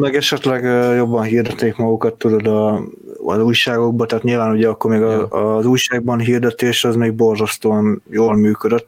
[0.00, 0.64] meg esetleg
[0.96, 2.82] jobban hirdeték magukat, tudod, a,
[3.24, 8.36] az újságokban, tehát nyilván ugye akkor még a, az újságban hirdetés az még borzasztóan jól
[8.36, 8.86] működött,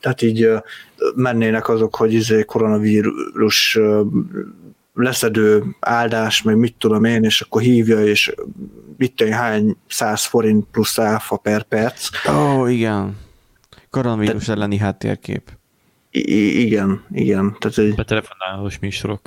[0.00, 0.48] tehát így
[1.14, 3.78] mennének azok, hogy izé koronavírus
[4.94, 8.34] leszedő áldás, meg mit tudom én, és akkor hívja, és
[8.96, 12.08] mit tudom, hány száz forint plusz áfa per perc.
[12.28, 13.16] Ó, oh, igen.
[13.90, 15.50] Koronavírus Te- elleni háttérkép.
[16.10, 17.56] I- igen, igen.
[17.58, 17.94] Tehát egy...
[17.94, 19.20] Betelefonálós műsorok.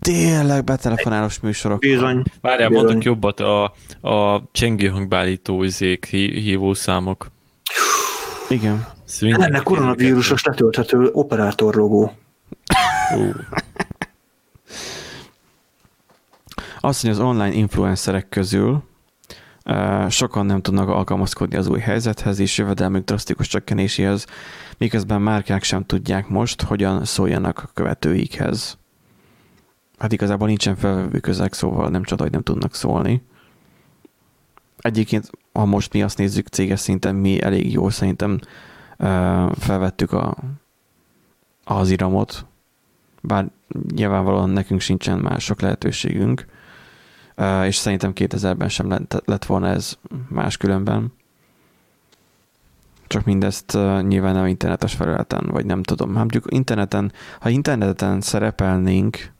[0.00, 1.78] Tényleg betelefonálós műsorok.
[1.78, 2.22] Bizony.
[2.40, 2.84] Várjál, bizony.
[2.84, 3.64] mondok jobbat, a,
[4.00, 7.26] a csengő hangbálító izék, hívószámok.
[8.48, 8.86] Igen.
[9.20, 12.12] Ennek koronavírusos letölthető operátor logó.
[13.14, 13.34] Uh.
[16.84, 18.82] Azt, hogy az online influencerek közül
[20.08, 24.26] sokan nem tudnak alkalmazkodni az új helyzethez és jövedelmük drasztikus csökkenéséhez,
[24.78, 28.78] miközben márkák sem tudják most, hogyan szóljanak a követőikhez.
[29.98, 33.22] Hát igazából nincsen felvevő közeg, szóval nem csoda, hogy nem tudnak szólni.
[34.78, 38.38] Egyébként, ha most mi azt nézzük céges szinten, mi elég jól szerintem
[39.58, 40.36] felvettük a,
[41.64, 42.46] az iramot,
[43.20, 43.50] bár
[43.94, 46.46] nyilvánvalóan nekünk sincsen más sok lehetőségünk,
[47.66, 51.12] és szerintem 2000-ben sem lett, lett volna ez máskülönben.
[53.06, 56.08] Csak mindezt nyilván nem internetes felületen, vagy nem tudom.
[56.08, 59.32] Hát mondjuk interneten, ha interneten szerepelnénk,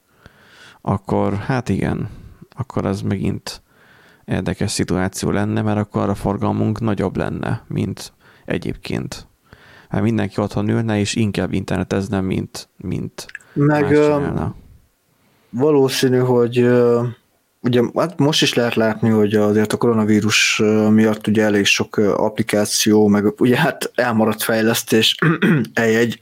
[0.80, 2.08] akkor hát igen,
[2.56, 3.62] akkor az megint
[4.24, 8.12] érdekes szituáció lenne, mert akkor a forgalmunk nagyobb lenne, mint
[8.44, 9.26] egyébként.
[9.88, 13.98] Hát mindenki otthon ülne, és inkább internetezne, mint, mint Meg
[15.50, 16.56] valószínű, hogy
[17.62, 23.06] ugye hát most is lehet látni, hogy azért a koronavírus miatt ugye elég sok applikáció,
[23.06, 25.16] meg ugye hát elmaradt fejlesztés,
[25.74, 26.18] egy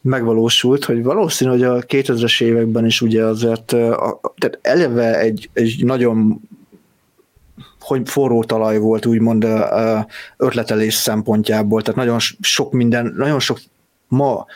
[0.00, 6.40] megvalósult, hogy valószínű, hogy a 2000-es években is ugye azért tehát eleve egy, egy nagyon
[7.80, 9.46] hogy forró talaj volt, úgymond
[10.36, 13.58] ötletelés szempontjából, tehát nagyon sok minden, nagyon sok
[14.08, 14.46] ma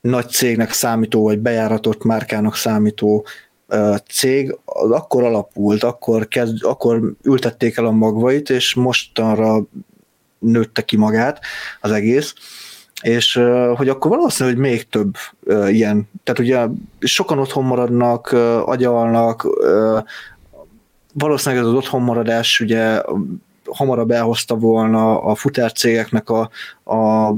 [0.00, 3.26] nagy cégnek számító, vagy bejáratott márkának számító
[4.10, 9.62] cég, az akkor alapult, akkor, kezd, akkor ültették el a magvait, és mostanra
[10.38, 11.40] nőtte ki magát
[11.80, 12.34] az egész,
[13.02, 13.40] és
[13.76, 15.14] hogy akkor valószínű, hogy még több
[15.68, 16.66] ilyen, tehát ugye
[16.98, 18.32] sokan otthon maradnak,
[18.64, 19.46] agyalnak,
[21.12, 23.02] valószínűleg ez az otthonmaradás ugye
[23.64, 26.50] hamarabb elhozta volna a futárcégeknek a,
[26.84, 27.34] a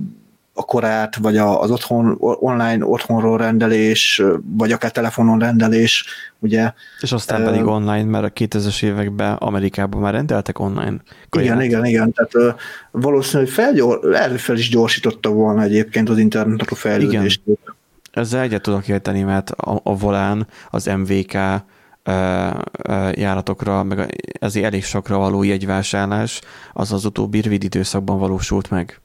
[0.60, 4.22] a korát, vagy az otthon, online otthonról rendelés,
[4.56, 6.04] vagy akár telefonon rendelés,
[6.38, 6.72] ugye.
[7.00, 10.96] És aztán uh, pedig online, mert a 2000-es években Amerikában már rendeltek online
[11.28, 11.46] kaját.
[11.46, 12.12] Igen, igen, igen.
[12.12, 14.00] Tehát uh, valószínűleg felgyor,
[14.36, 17.42] fel is gyorsította volna egyébként az internetet a fejlődést.
[17.44, 17.58] Igen.
[18.12, 21.38] Ezzel egyet tudok érteni, mert a, a volán, az MVK
[23.12, 26.40] járatokra, meg ezért elég sokra való jegyvásárlás,
[26.72, 29.00] az az utóbbi rövid időszakban valósult meg.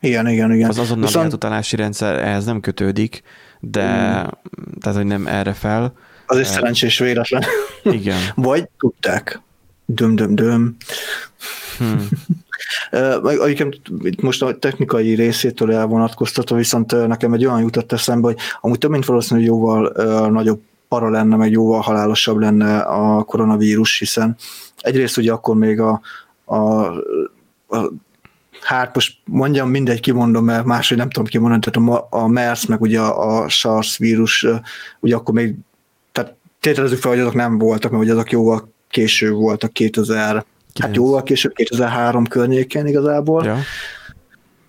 [0.00, 0.68] Igen, igen, igen.
[0.68, 1.26] Az azonnal Viszont...
[1.26, 3.22] átutalási rendszer ehhez nem kötődik,
[3.60, 4.26] de mm.
[4.80, 5.92] tehát, hogy nem erre fel.
[6.26, 7.42] Az is szerencsés véletlen.
[7.82, 8.18] Igen.
[8.34, 9.40] Vagy tudták.
[9.86, 10.76] Döm, döm, döm.
[11.78, 12.08] Hmm.
[13.44, 13.80] Egyébként
[14.22, 19.04] most a technikai részétől elvonatkoztatva, viszont nekem egy olyan jutott eszembe, hogy amúgy több mint
[19.04, 19.92] valószínű, hogy jóval
[20.30, 24.36] nagyobb para lenne, meg jóval halálosabb lenne a koronavírus, hiszen
[24.80, 26.00] egyrészt ugye akkor még a,
[26.44, 27.92] a, a
[28.64, 32.80] hát most mondjam, mindegy, kimondom, mert máshogy nem tudom kimondani, tehát a, a MERS, meg
[32.80, 34.46] ugye a, a SARS vírus,
[35.00, 35.54] ugye akkor még,
[36.12, 40.44] tehát tételezzük fel, hogy azok nem voltak, mert ugye azok jóval később voltak, 2000, 9.
[40.80, 43.44] hát jóval később, 2003 környékén igazából.
[43.44, 43.58] Ja.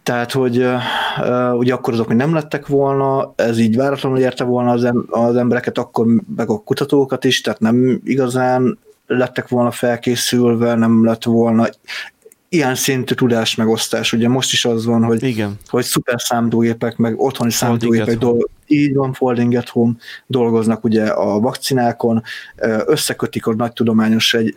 [0.04, 4.72] Tehát, hogy uh, ugye akkor azok még nem lettek volna, ez így váratlanul érte volna
[4.72, 8.78] az, em- az embereket, akkor meg a kutatókat is, tehát nem igazán
[9.08, 11.68] lettek volna felkészülve, nem lett volna
[12.56, 14.14] ilyen szintű tudás megosztás.
[14.14, 15.58] Ugye most is az van, hogy, Igen.
[15.68, 19.94] hogy szuper számítógépek, meg otthoni számítógépek dolg, így van, folding at home,
[20.28, 22.24] dolgoznak ugye a vakcinákon,
[22.86, 24.54] összekötik a nagy tudományos egy,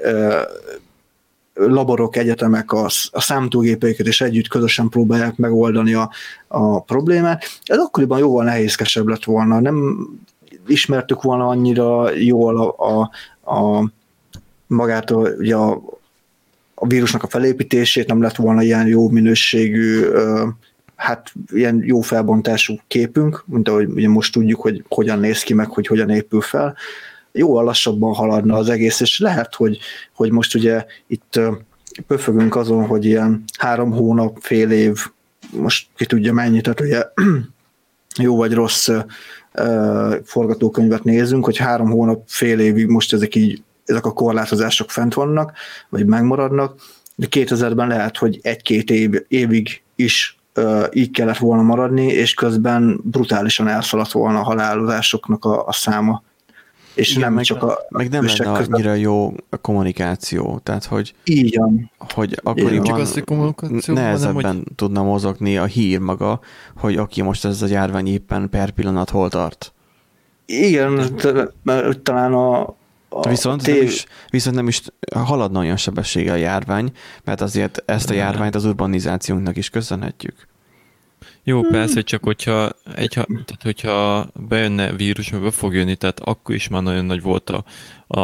[1.59, 6.11] laborok, egyetemek a, a számítógépeiket, és együtt közösen próbálják megoldani a,
[6.49, 7.45] a problémát.
[7.65, 10.09] Ez akkoriban jóval nehézkesebb lett volna, nem
[10.67, 13.11] ismertük volna annyira jól a, a,
[13.55, 13.91] a
[14.67, 15.81] magát a, ugye a,
[16.81, 20.05] a vírusnak a felépítését, nem lett volna ilyen jó minőségű,
[20.97, 25.69] hát ilyen jó felbontású képünk, mint ahogy ugye most tudjuk, hogy hogyan néz ki, meg
[25.69, 26.77] hogy hogyan épül fel.
[27.33, 29.79] Jóval lassabban haladna az egész, és lehet, hogy,
[30.15, 31.41] hogy most ugye itt
[32.07, 35.07] pöfögünk azon, hogy ilyen három hónap, fél év,
[35.51, 37.03] most ki tudja mennyit, tehát ugye
[38.27, 38.89] jó vagy rossz
[40.25, 45.53] forgatókönyvet nézünk, hogy három hónap, fél évig most ezek így ezek a korlátozások fent vannak,
[45.89, 46.75] vagy megmaradnak,
[47.15, 53.01] de 2000-ben lehet, hogy egy-két év, évig is uh, így kellett volna maradni, és közben
[53.03, 56.23] brutálisan elszaladt volna a halálozásoknak a, a száma.
[56.95, 61.15] És Igen, nem meg, csak a Meg nem lenne annyira jó a kommunikáció, tehát hogy
[61.25, 61.91] így van.
[61.99, 64.75] Hogy akkoriban csak az, hogy nehezebben hanem, hogy...
[64.75, 66.41] tudna mozogni a hír maga,
[66.77, 69.73] hogy aki most ez a járvány éppen per pillanat hol tart.
[70.47, 71.11] Igen,
[71.63, 72.75] mert talán a,
[73.09, 73.75] a viszont, tév...
[73.75, 74.83] nem is, viszont nem is
[75.15, 76.93] haladna olyan sebességgel a járvány,
[77.25, 80.47] mert azért ezt a járványt az urbanizációnknak is köszönhetjük.
[81.43, 81.71] Jó, hmm.
[81.71, 86.69] persze, csak hogyha, egy, tehát hogyha bejönne vírus, meg be fog jönni, tehát akkor is
[86.69, 87.65] már nagyon nagy volt a,
[88.21, 88.23] a,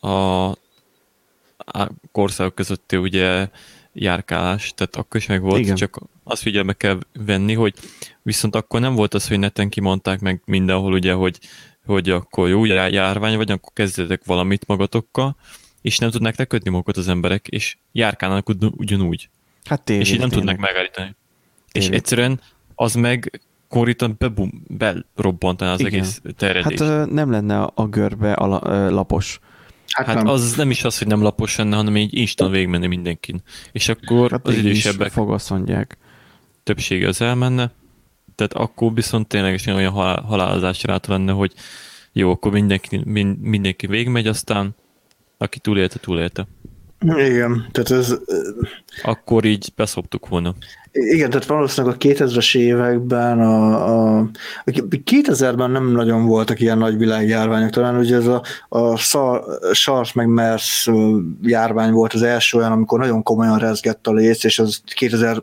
[0.00, 0.48] a,
[1.56, 3.48] a korszakok közötti ugye
[3.92, 5.74] járkálás, tehát akkor is meg volt, Igen.
[5.74, 7.74] csak azt figyelme kell venni, hogy
[8.22, 11.38] viszont akkor nem volt az, hogy neten kimondták meg mindenhol ugye, hogy
[11.84, 15.36] hogy akkor jó járvány vagy, akkor kezdjetek valamit magatokkal,
[15.82, 19.28] és nem tudnak lekötni magukat az emberek, és járkálnak ugyanúgy.
[19.64, 20.46] Hát tényleg, És így nem tényleg.
[20.46, 21.14] tudnak megállítani.
[21.72, 21.92] Tényleg.
[21.92, 22.40] És egyszerűen
[22.74, 24.64] az meg konkrétan bebum,
[25.14, 25.92] berobbantaná az Igen.
[25.92, 26.80] egész terjedés.
[26.80, 28.46] Hát nem lenne a görbe a
[28.90, 29.40] lapos.
[29.88, 33.42] Hát, hát az nem is az, hogy nem lapos lenne, hanem így instant végigmenni mindenkin.
[33.72, 35.10] És akkor hát az idősebbek...
[35.10, 35.96] Fogaszondják.
[36.62, 37.72] Többsége az elmenne,
[38.34, 39.92] tehát akkor viszont ténylegesen olyan
[40.24, 41.52] halálozás ráta lenne, hogy
[42.12, 44.74] jó, akkor mindenki, mind, mindenki végigmegy, aztán
[45.38, 46.46] aki túlélte, túlélte.
[47.16, 48.14] Igen, tehát ez...
[49.02, 50.54] Akkor így beszoptuk volna.
[50.92, 54.30] Igen, tehát valószínűleg a 2000-es években, a, a,
[54.64, 58.96] 2000-ben nem nagyon voltak ilyen nagy világjárványok, talán ugye ez a, a
[59.72, 60.90] SARS meg MERS
[61.42, 65.42] járvány volt az első olyan, amikor nagyon komolyan rezgett a léc, és az 2000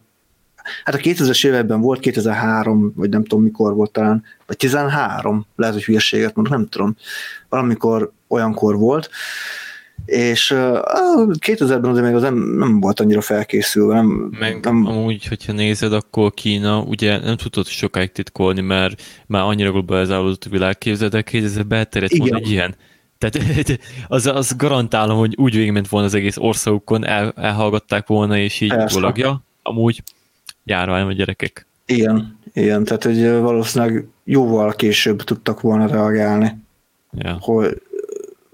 [0.84, 5.74] Hát a 2000-es években volt, 2003, vagy nem tudom mikor volt talán, vagy 13, lehet,
[5.74, 6.96] hogy hülyeséget mondok, nem tudom,
[7.50, 9.10] valamikor olyankor volt,
[10.06, 10.58] és uh,
[11.40, 13.94] 2000-ben azért még az nem, nem volt annyira felkészülve.
[13.94, 14.86] Nem, Meg nem...
[14.86, 20.50] amúgy, hogyha nézed, akkor Kína ugye nem tudott sokáig titkolni, mert már annyira globalizálódott a
[20.50, 22.76] világ, képzeld el, 2000-ben elterjedt volna egy ilyen.
[23.18, 23.40] Tehát
[24.08, 28.74] az, az garantálom, hogy úgy végigment volna az egész országukon, el, elhallgatták volna, és így
[28.94, 29.44] valagja.
[29.64, 30.04] Amúgy
[30.72, 31.66] járvány a gyerekek.
[31.86, 36.58] Igen, igen, tehát hogy valószínűleg jóval később tudtak volna reagálni,
[37.12, 37.38] ja.
[37.40, 37.82] hogy,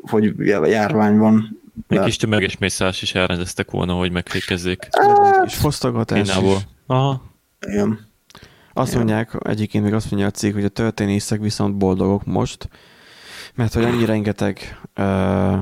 [0.02, 0.34] hogy
[0.70, 1.60] járvány van.
[1.88, 4.88] Egy kis tömeges mészás is elrendeztek volna, hogy megfékezzék.
[4.92, 6.68] Hát, és fosztogatás is.
[6.86, 7.22] Aha.
[7.68, 8.06] Igen.
[8.74, 9.04] Azt Igen.
[9.04, 12.70] mondják, egyébként még azt mondja a cég, hogy a történészek viszont boldogok most,
[13.56, 15.58] mert hogy annyi rengeteg uh,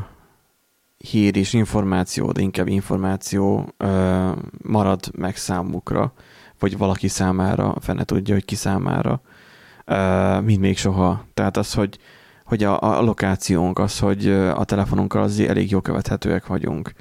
[0.98, 4.32] hír és információ, de inkább információ uh,
[4.62, 6.14] marad meg számukra,
[6.60, 9.22] vagy valaki számára, fene tudja, hogy ki számára,
[10.44, 11.26] mint még soha.
[11.34, 11.98] Tehát az, hogy,
[12.44, 16.94] hogy a, a lokációnk, az, hogy a telefonunkkal az elég jó követhetőek vagyunk.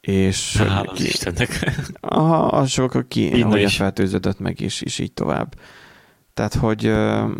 [0.00, 1.48] És Hála ki, Istennek.
[2.00, 5.54] Aha, az sok, aki hogy fertőződött meg, és, és így tovább.
[6.34, 7.30] Tehát, hogy uh,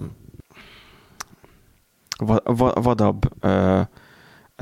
[2.75, 3.81] vadabb uh,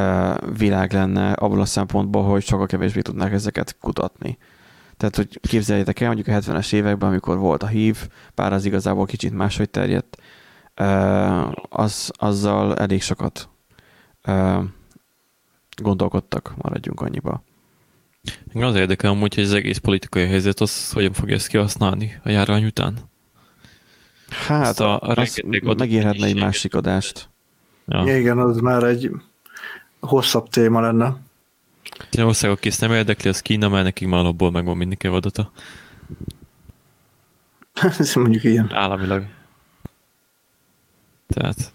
[0.01, 4.39] uh, világ lenne abban a szempontból, hogy sokkal kevésbé tudnák ezeket kutatni.
[4.99, 9.07] Tehát, hogy képzeljétek el, mondjuk a 70-es években, amikor volt a hív, bár az igazából
[9.07, 10.17] kicsit máshogy terjedt,
[11.69, 13.49] az, azzal elég sokat
[15.83, 17.43] gondolkodtak, maradjunk annyiba.
[18.55, 22.65] Az érdekel amúgy, hogy az egész politikai helyzet az hogyan fogja ezt kihasználni a járvány
[22.65, 22.99] után.
[24.47, 25.41] Hát, a, a az
[25.77, 27.29] megérhetne egy másik adást.
[27.87, 28.19] Ja.
[28.19, 29.11] Igen, az már egy
[30.01, 31.17] hosszabb téma lenne.
[32.11, 35.53] Ilyen országok, aki ezt nem érdekli, az Kína, mert nekik már alapból megvan mindenki adata.
[37.99, 38.71] Ez mondjuk ilyen.
[38.73, 39.25] Államilag.
[41.27, 41.73] Tehát,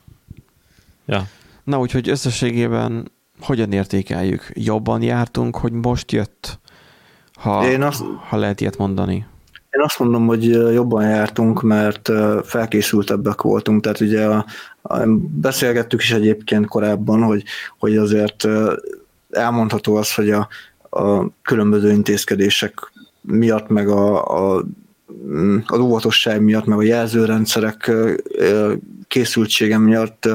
[1.06, 1.28] ja.
[1.64, 4.52] Na, úgyhogy összességében hogyan értékeljük?
[4.54, 6.60] Jobban jártunk, hogy most jött?
[7.34, 9.26] Ha, Én azt, ha lehet ilyet mondani.
[9.70, 12.10] Én azt mondom, hogy jobban jártunk, mert
[12.44, 14.46] felkészültebbek voltunk, tehát ugye a,
[14.82, 17.44] a, beszélgettük is egyébként korábban, hogy,
[17.78, 18.48] hogy azért
[19.34, 20.48] elmondható az, hogy a,
[20.90, 24.26] a különböző intézkedések miatt, meg a,
[24.56, 24.64] a,
[25.66, 27.92] az óvatosság miatt, meg a jelzőrendszerek
[29.08, 30.30] készültsége miatt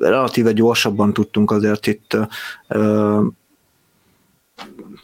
[0.00, 2.16] relatíve gyorsabban tudtunk azért itt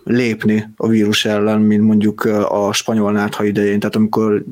[0.08, 3.80] lépni a vírus ellen, mint mondjuk a spanyol nátha idején.
[3.80, 4.44] Tehát amikor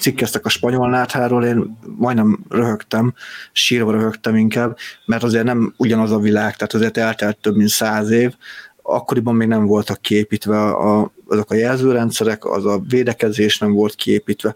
[0.00, 3.14] cikkeztek a spanyol nátháról, én majdnem röhögtem,
[3.52, 8.10] sírva röhögtem inkább, mert azért nem ugyanaz a világ, tehát azért eltelt több mint száz
[8.10, 8.34] év,
[8.82, 14.54] akkoriban még nem voltak kiépítve a, azok a jelzőrendszerek, az a védekezés nem volt kiépítve.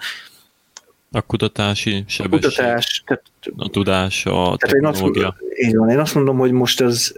[1.12, 3.24] A kutatási sebesség, a, kutatás, tehát,
[3.56, 5.20] a tudás, a technológia.
[5.20, 7.12] Én azt, így van, én azt mondom, hogy most ez,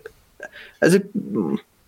[0.78, 1.04] ez egy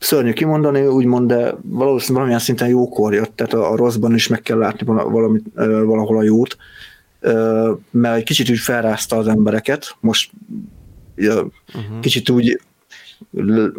[0.05, 4.43] szörnyű kimondani, úgymond, de valószínűleg valamilyen szinten jókor jött, tehát a, a rosszban is meg
[4.43, 5.45] kell látni valamit,
[5.85, 6.57] valahol a jót,
[7.91, 10.31] mert egy kicsit úgy felrázta az embereket, most
[11.17, 12.01] uh-huh.
[12.01, 12.61] kicsit úgy,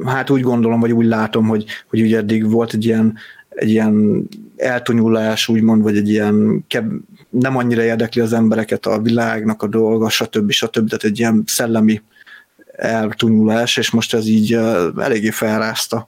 [0.05, 3.15] hát úgy gondolom, vagy úgy látom, hogy, hogy ugye eddig volt egy ilyen,
[3.49, 6.93] egy ilyen eltonyulás, úgymond, vagy egy ilyen keb,
[7.29, 10.51] nem annyira érdekli az embereket a világnak a dolga, stb.
[10.51, 10.87] stb.
[10.87, 12.01] Tehát egy ilyen szellemi
[12.75, 14.53] eltunyulás, és most ez így
[14.97, 16.07] eléggé felrázta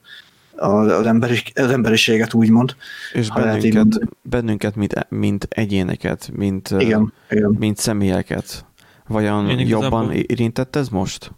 [0.58, 2.76] az, emberi, az emberiséget, úgymond.
[3.14, 7.56] És bennünket, bennünket mint, mint egyéneket, mint, igen, igen.
[7.60, 8.66] mint személyeket.
[9.08, 11.32] Vajon Én jobban érintett ez most?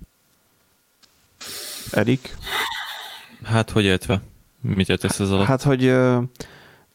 [1.91, 2.35] Erik?
[3.43, 4.21] Hát, hogy értve?
[4.61, 5.45] Mit értesz ez alatt?
[5.45, 5.81] Hát, hogy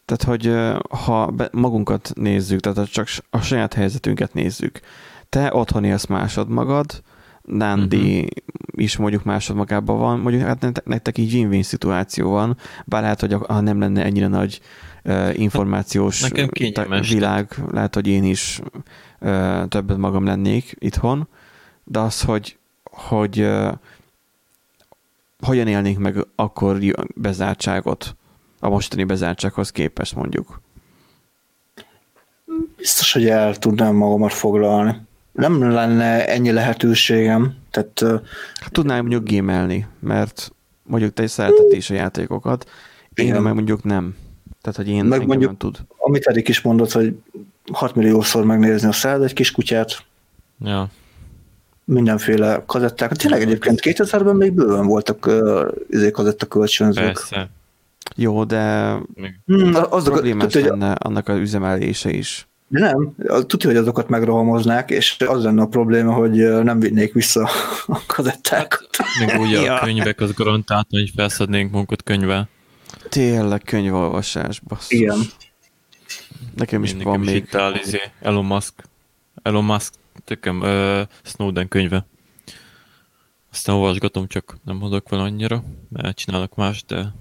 [0.04, 0.52] tehát, hogy
[0.88, 4.80] ha magunkat nézzük, tehát csak a saját helyzetünket nézzük,
[5.28, 7.02] te otthon élsz másod magad,
[7.44, 8.28] Nandi uh-huh.
[8.70, 13.60] is mondjuk másodmagában van, mondjuk hát nektek így win-win szituáció van, bár lehet, hogy ha
[13.60, 14.60] nem lenne ennyire nagy
[15.04, 16.48] uh, információs Nekem
[17.00, 18.60] világ, lehet, hogy én is
[19.20, 21.28] uh, többet magam lennék itthon,
[21.84, 23.72] de az, hogy, hogy uh,
[25.40, 26.78] hogyan élnék meg akkor
[27.14, 28.16] bezártságot
[28.60, 30.60] a mostani bezártsághoz képest mondjuk?
[32.76, 34.96] Biztos, hogy el tudnám magamat foglalni
[35.34, 37.54] nem lenne ennyi lehetőségem.
[37.70, 38.02] Tehát,
[38.60, 42.70] hát tudnám mondjuk gémelni, mert mondjuk te is szeretett is a játékokat,
[43.14, 43.42] én igen.
[43.42, 44.16] meg mondjuk nem.
[44.60, 45.78] Tehát, hogy én meg mondjuk, nem tud.
[45.98, 47.16] Amit Erik is mondott, hogy
[47.72, 50.04] 6 milliószor megnézni a szád egy kis kutyát.
[50.60, 50.88] Ja.
[51.84, 53.12] Mindenféle kazetták.
[53.12, 57.04] Tényleg egyébként 2000-ben még bőven voltak uh, kazetta kölcsönzők.
[57.04, 57.50] Persze.
[58.16, 58.92] Jó, de
[59.46, 62.48] hmm, az problémás lenne annak az üzemelése is.
[62.74, 63.14] Nem,
[63.46, 67.48] tudja, hogy azokat megrohamoznák, és az lenne a probléma, hogy nem vinnék vissza
[67.86, 68.96] a kazettákat.
[68.96, 69.74] Hát, még úgy ja.
[69.74, 72.48] a könyvek, az garantált, hogy felszednénk munkat könyvvel.
[73.08, 74.90] Tényleg könyvolvasás, basszus.
[74.90, 75.18] Igen.
[76.56, 77.34] Nekem is Én van még.
[77.34, 78.74] Itt áll, izé, Elon Musk.
[79.42, 79.92] Elon Musk,
[80.24, 82.06] tökem, uh, Snowden könyve.
[83.52, 87.14] Aztán olvasgatom, csak nem hodok vele annyira, mert csinálok más, de...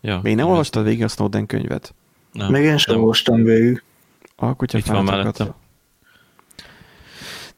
[0.00, 1.94] Ja, Még nem olvastad végig a Snowden könyvet?
[2.32, 2.50] Nem.
[2.50, 3.82] Még én sem olvastam végig.
[4.96, 5.54] A mellettem.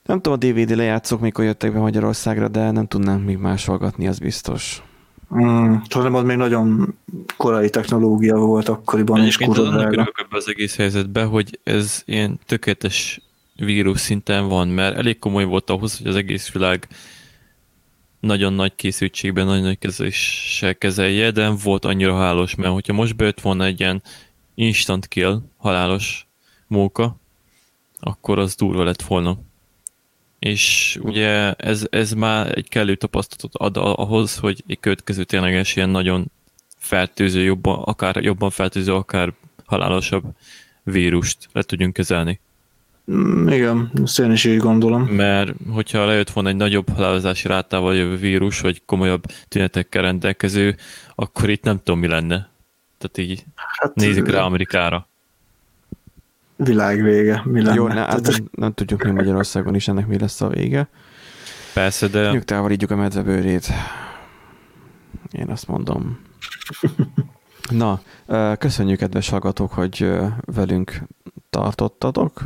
[0.05, 4.19] Nem tudom, a DVD lejátszók mikor jöttek be Magyarországra, de nem tudnám még másolgatni, az
[4.19, 4.83] biztos.
[5.35, 6.95] Mm, tudom, az még nagyon
[7.37, 10.13] korai technológia volt akkoriban, és kurva drága.
[10.31, 13.21] az egész helyzetben, hogy ez ilyen tökéletes
[13.57, 16.89] vírus szinten van, mert elég komoly volt ahhoz, hogy az egész világ
[18.21, 23.17] nagyon nagy készültségben, nagyon nagy kezeléssel kezelje, de nem volt annyira halálos, mert hogyha most
[23.17, 24.03] bejött volna egy ilyen
[24.55, 26.27] instant kill, halálos
[26.73, 27.17] móka,
[28.01, 29.39] akkor az durva lett volna.
[30.39, 35.89] És ugye ez, ez már egy kellő tapasztalatot ad ahhoz, hogy egy következő tényleges ilyen
[35.89, 36.31] nagyon
[36.77, 39.33] fertőző, jobban, akár jobban fertőző, akár
[39.65, 40.25] halálosabb
[40.83, 42.41] vírust le tudjunk kezelni.
[43.13, 45.03] Mm, igen, ezt én is így gondolom.
[45.03, 50.77] Mert hogyha lejött volna egy nagyobb halálozási rátával jövő vírus, vagy komolyabb tünetekkel rendelkező,
[51.15, 52.51] akkor itt nem tudom, mi lenne.
[52.99, 55.09] Tehát így hát, nézik rá Amerikára.
[56.57, 57.43] Világvége.
[57.45, 57.75] Mi lenne?
[57.75, 60.89] Jó, ne, hát nem, nem tudjuk mi Magyarországon is ennek mi lesz a vége.
[61.75, 62.31] Persze, de...
[62.31, 63.67] Nyugtával ígyuk a medvebőrét.
[65.31, 66.19] Én azt mondom.
[67.71, 68.01] Na,
[68.59, 70.13] köszönjük, kedves hallgatók, hogy
[70.45, 71.03] velünk
[71.51, 72.43] tartottatok.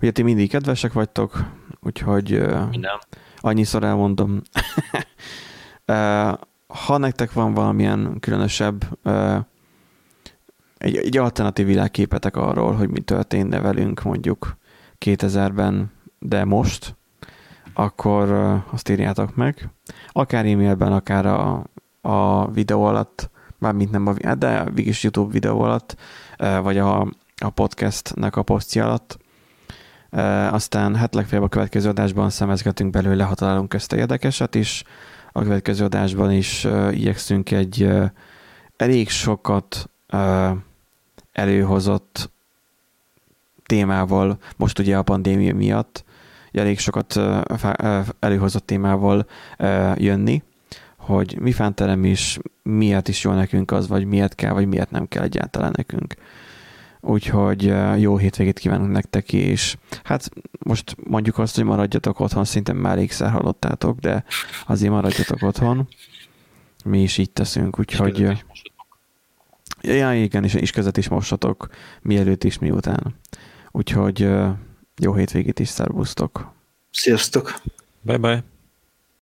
[0.00, 1.44] Ugye ti mindig kedvesek vagytok,
[1.80, 2.98] úgyhogy Nem.
[3.40, 4.42] annyiszor elmondom.
[6.66, 8.98] Ha nektek van valamilyen különösebb
[10.84, 14.56] egy, egy alternatív világképetek arról, hogy mi történne velünk mondjuk
[15.04, 16.96] 2000-ben, de most,
[17.74, 18.30] akkor
[18.70, 19.68] azt írjátok meg.
[20.08, 21.64] Akár e-mailben, akár a,
[22.00, 25.96] a videó alatt, mármint nem a, de végig YouTube videó alatt,
[26.62, 27.00] vagy a,
[27.36, 29.18] a podcastnek a posztja alatt.
[30.52, 34.84] Aztán hát legfeljebb a következő adásban szemezgetünk belőle, ha találunk a érdekeset is.
[35.32, 37.90] A következő adásban is igyekszünk egy
[38.76, 39.88] elég sokat
[41.34, 42.32] előhozott
[43.66, 46.04] témával, most ugye a pandémia miatt,
[46.52, 47.20] elég sokat
[48.18, 49.26] előhozott témával
[49.96, 50.42] jönni,
[50.96, 55.08] hogy mi fánterem is, miért is jó nekünk az, vagy miért kell, vagy miért nem
[55.08, 56.14] kell egyáltalán nekünk.
[57.00, 59.76] Úgyhogy jó hétvégét kívánunk nektek is.
[60.04, 64.24] Hát most mondjuk azt, hogy maradjatok otthon, szinte már égszer hallottátok, de
[64.66, 65.88] azért maradjatok otthon.
[66.84, 68.44] Mi is így teszünk, úgyhogy...
[69.86, 71.68] Ja, igen, és, is között is mosatok,
[72.02, 73.14] mielőtt is, miután.
[73.70, 74.28] Úgyhogy
[74.96, 76.52] jó hétvégét is, szervusztok!
[76.90, 77.60] Sziasztok!
[78.00, 78.53] Bye-bye!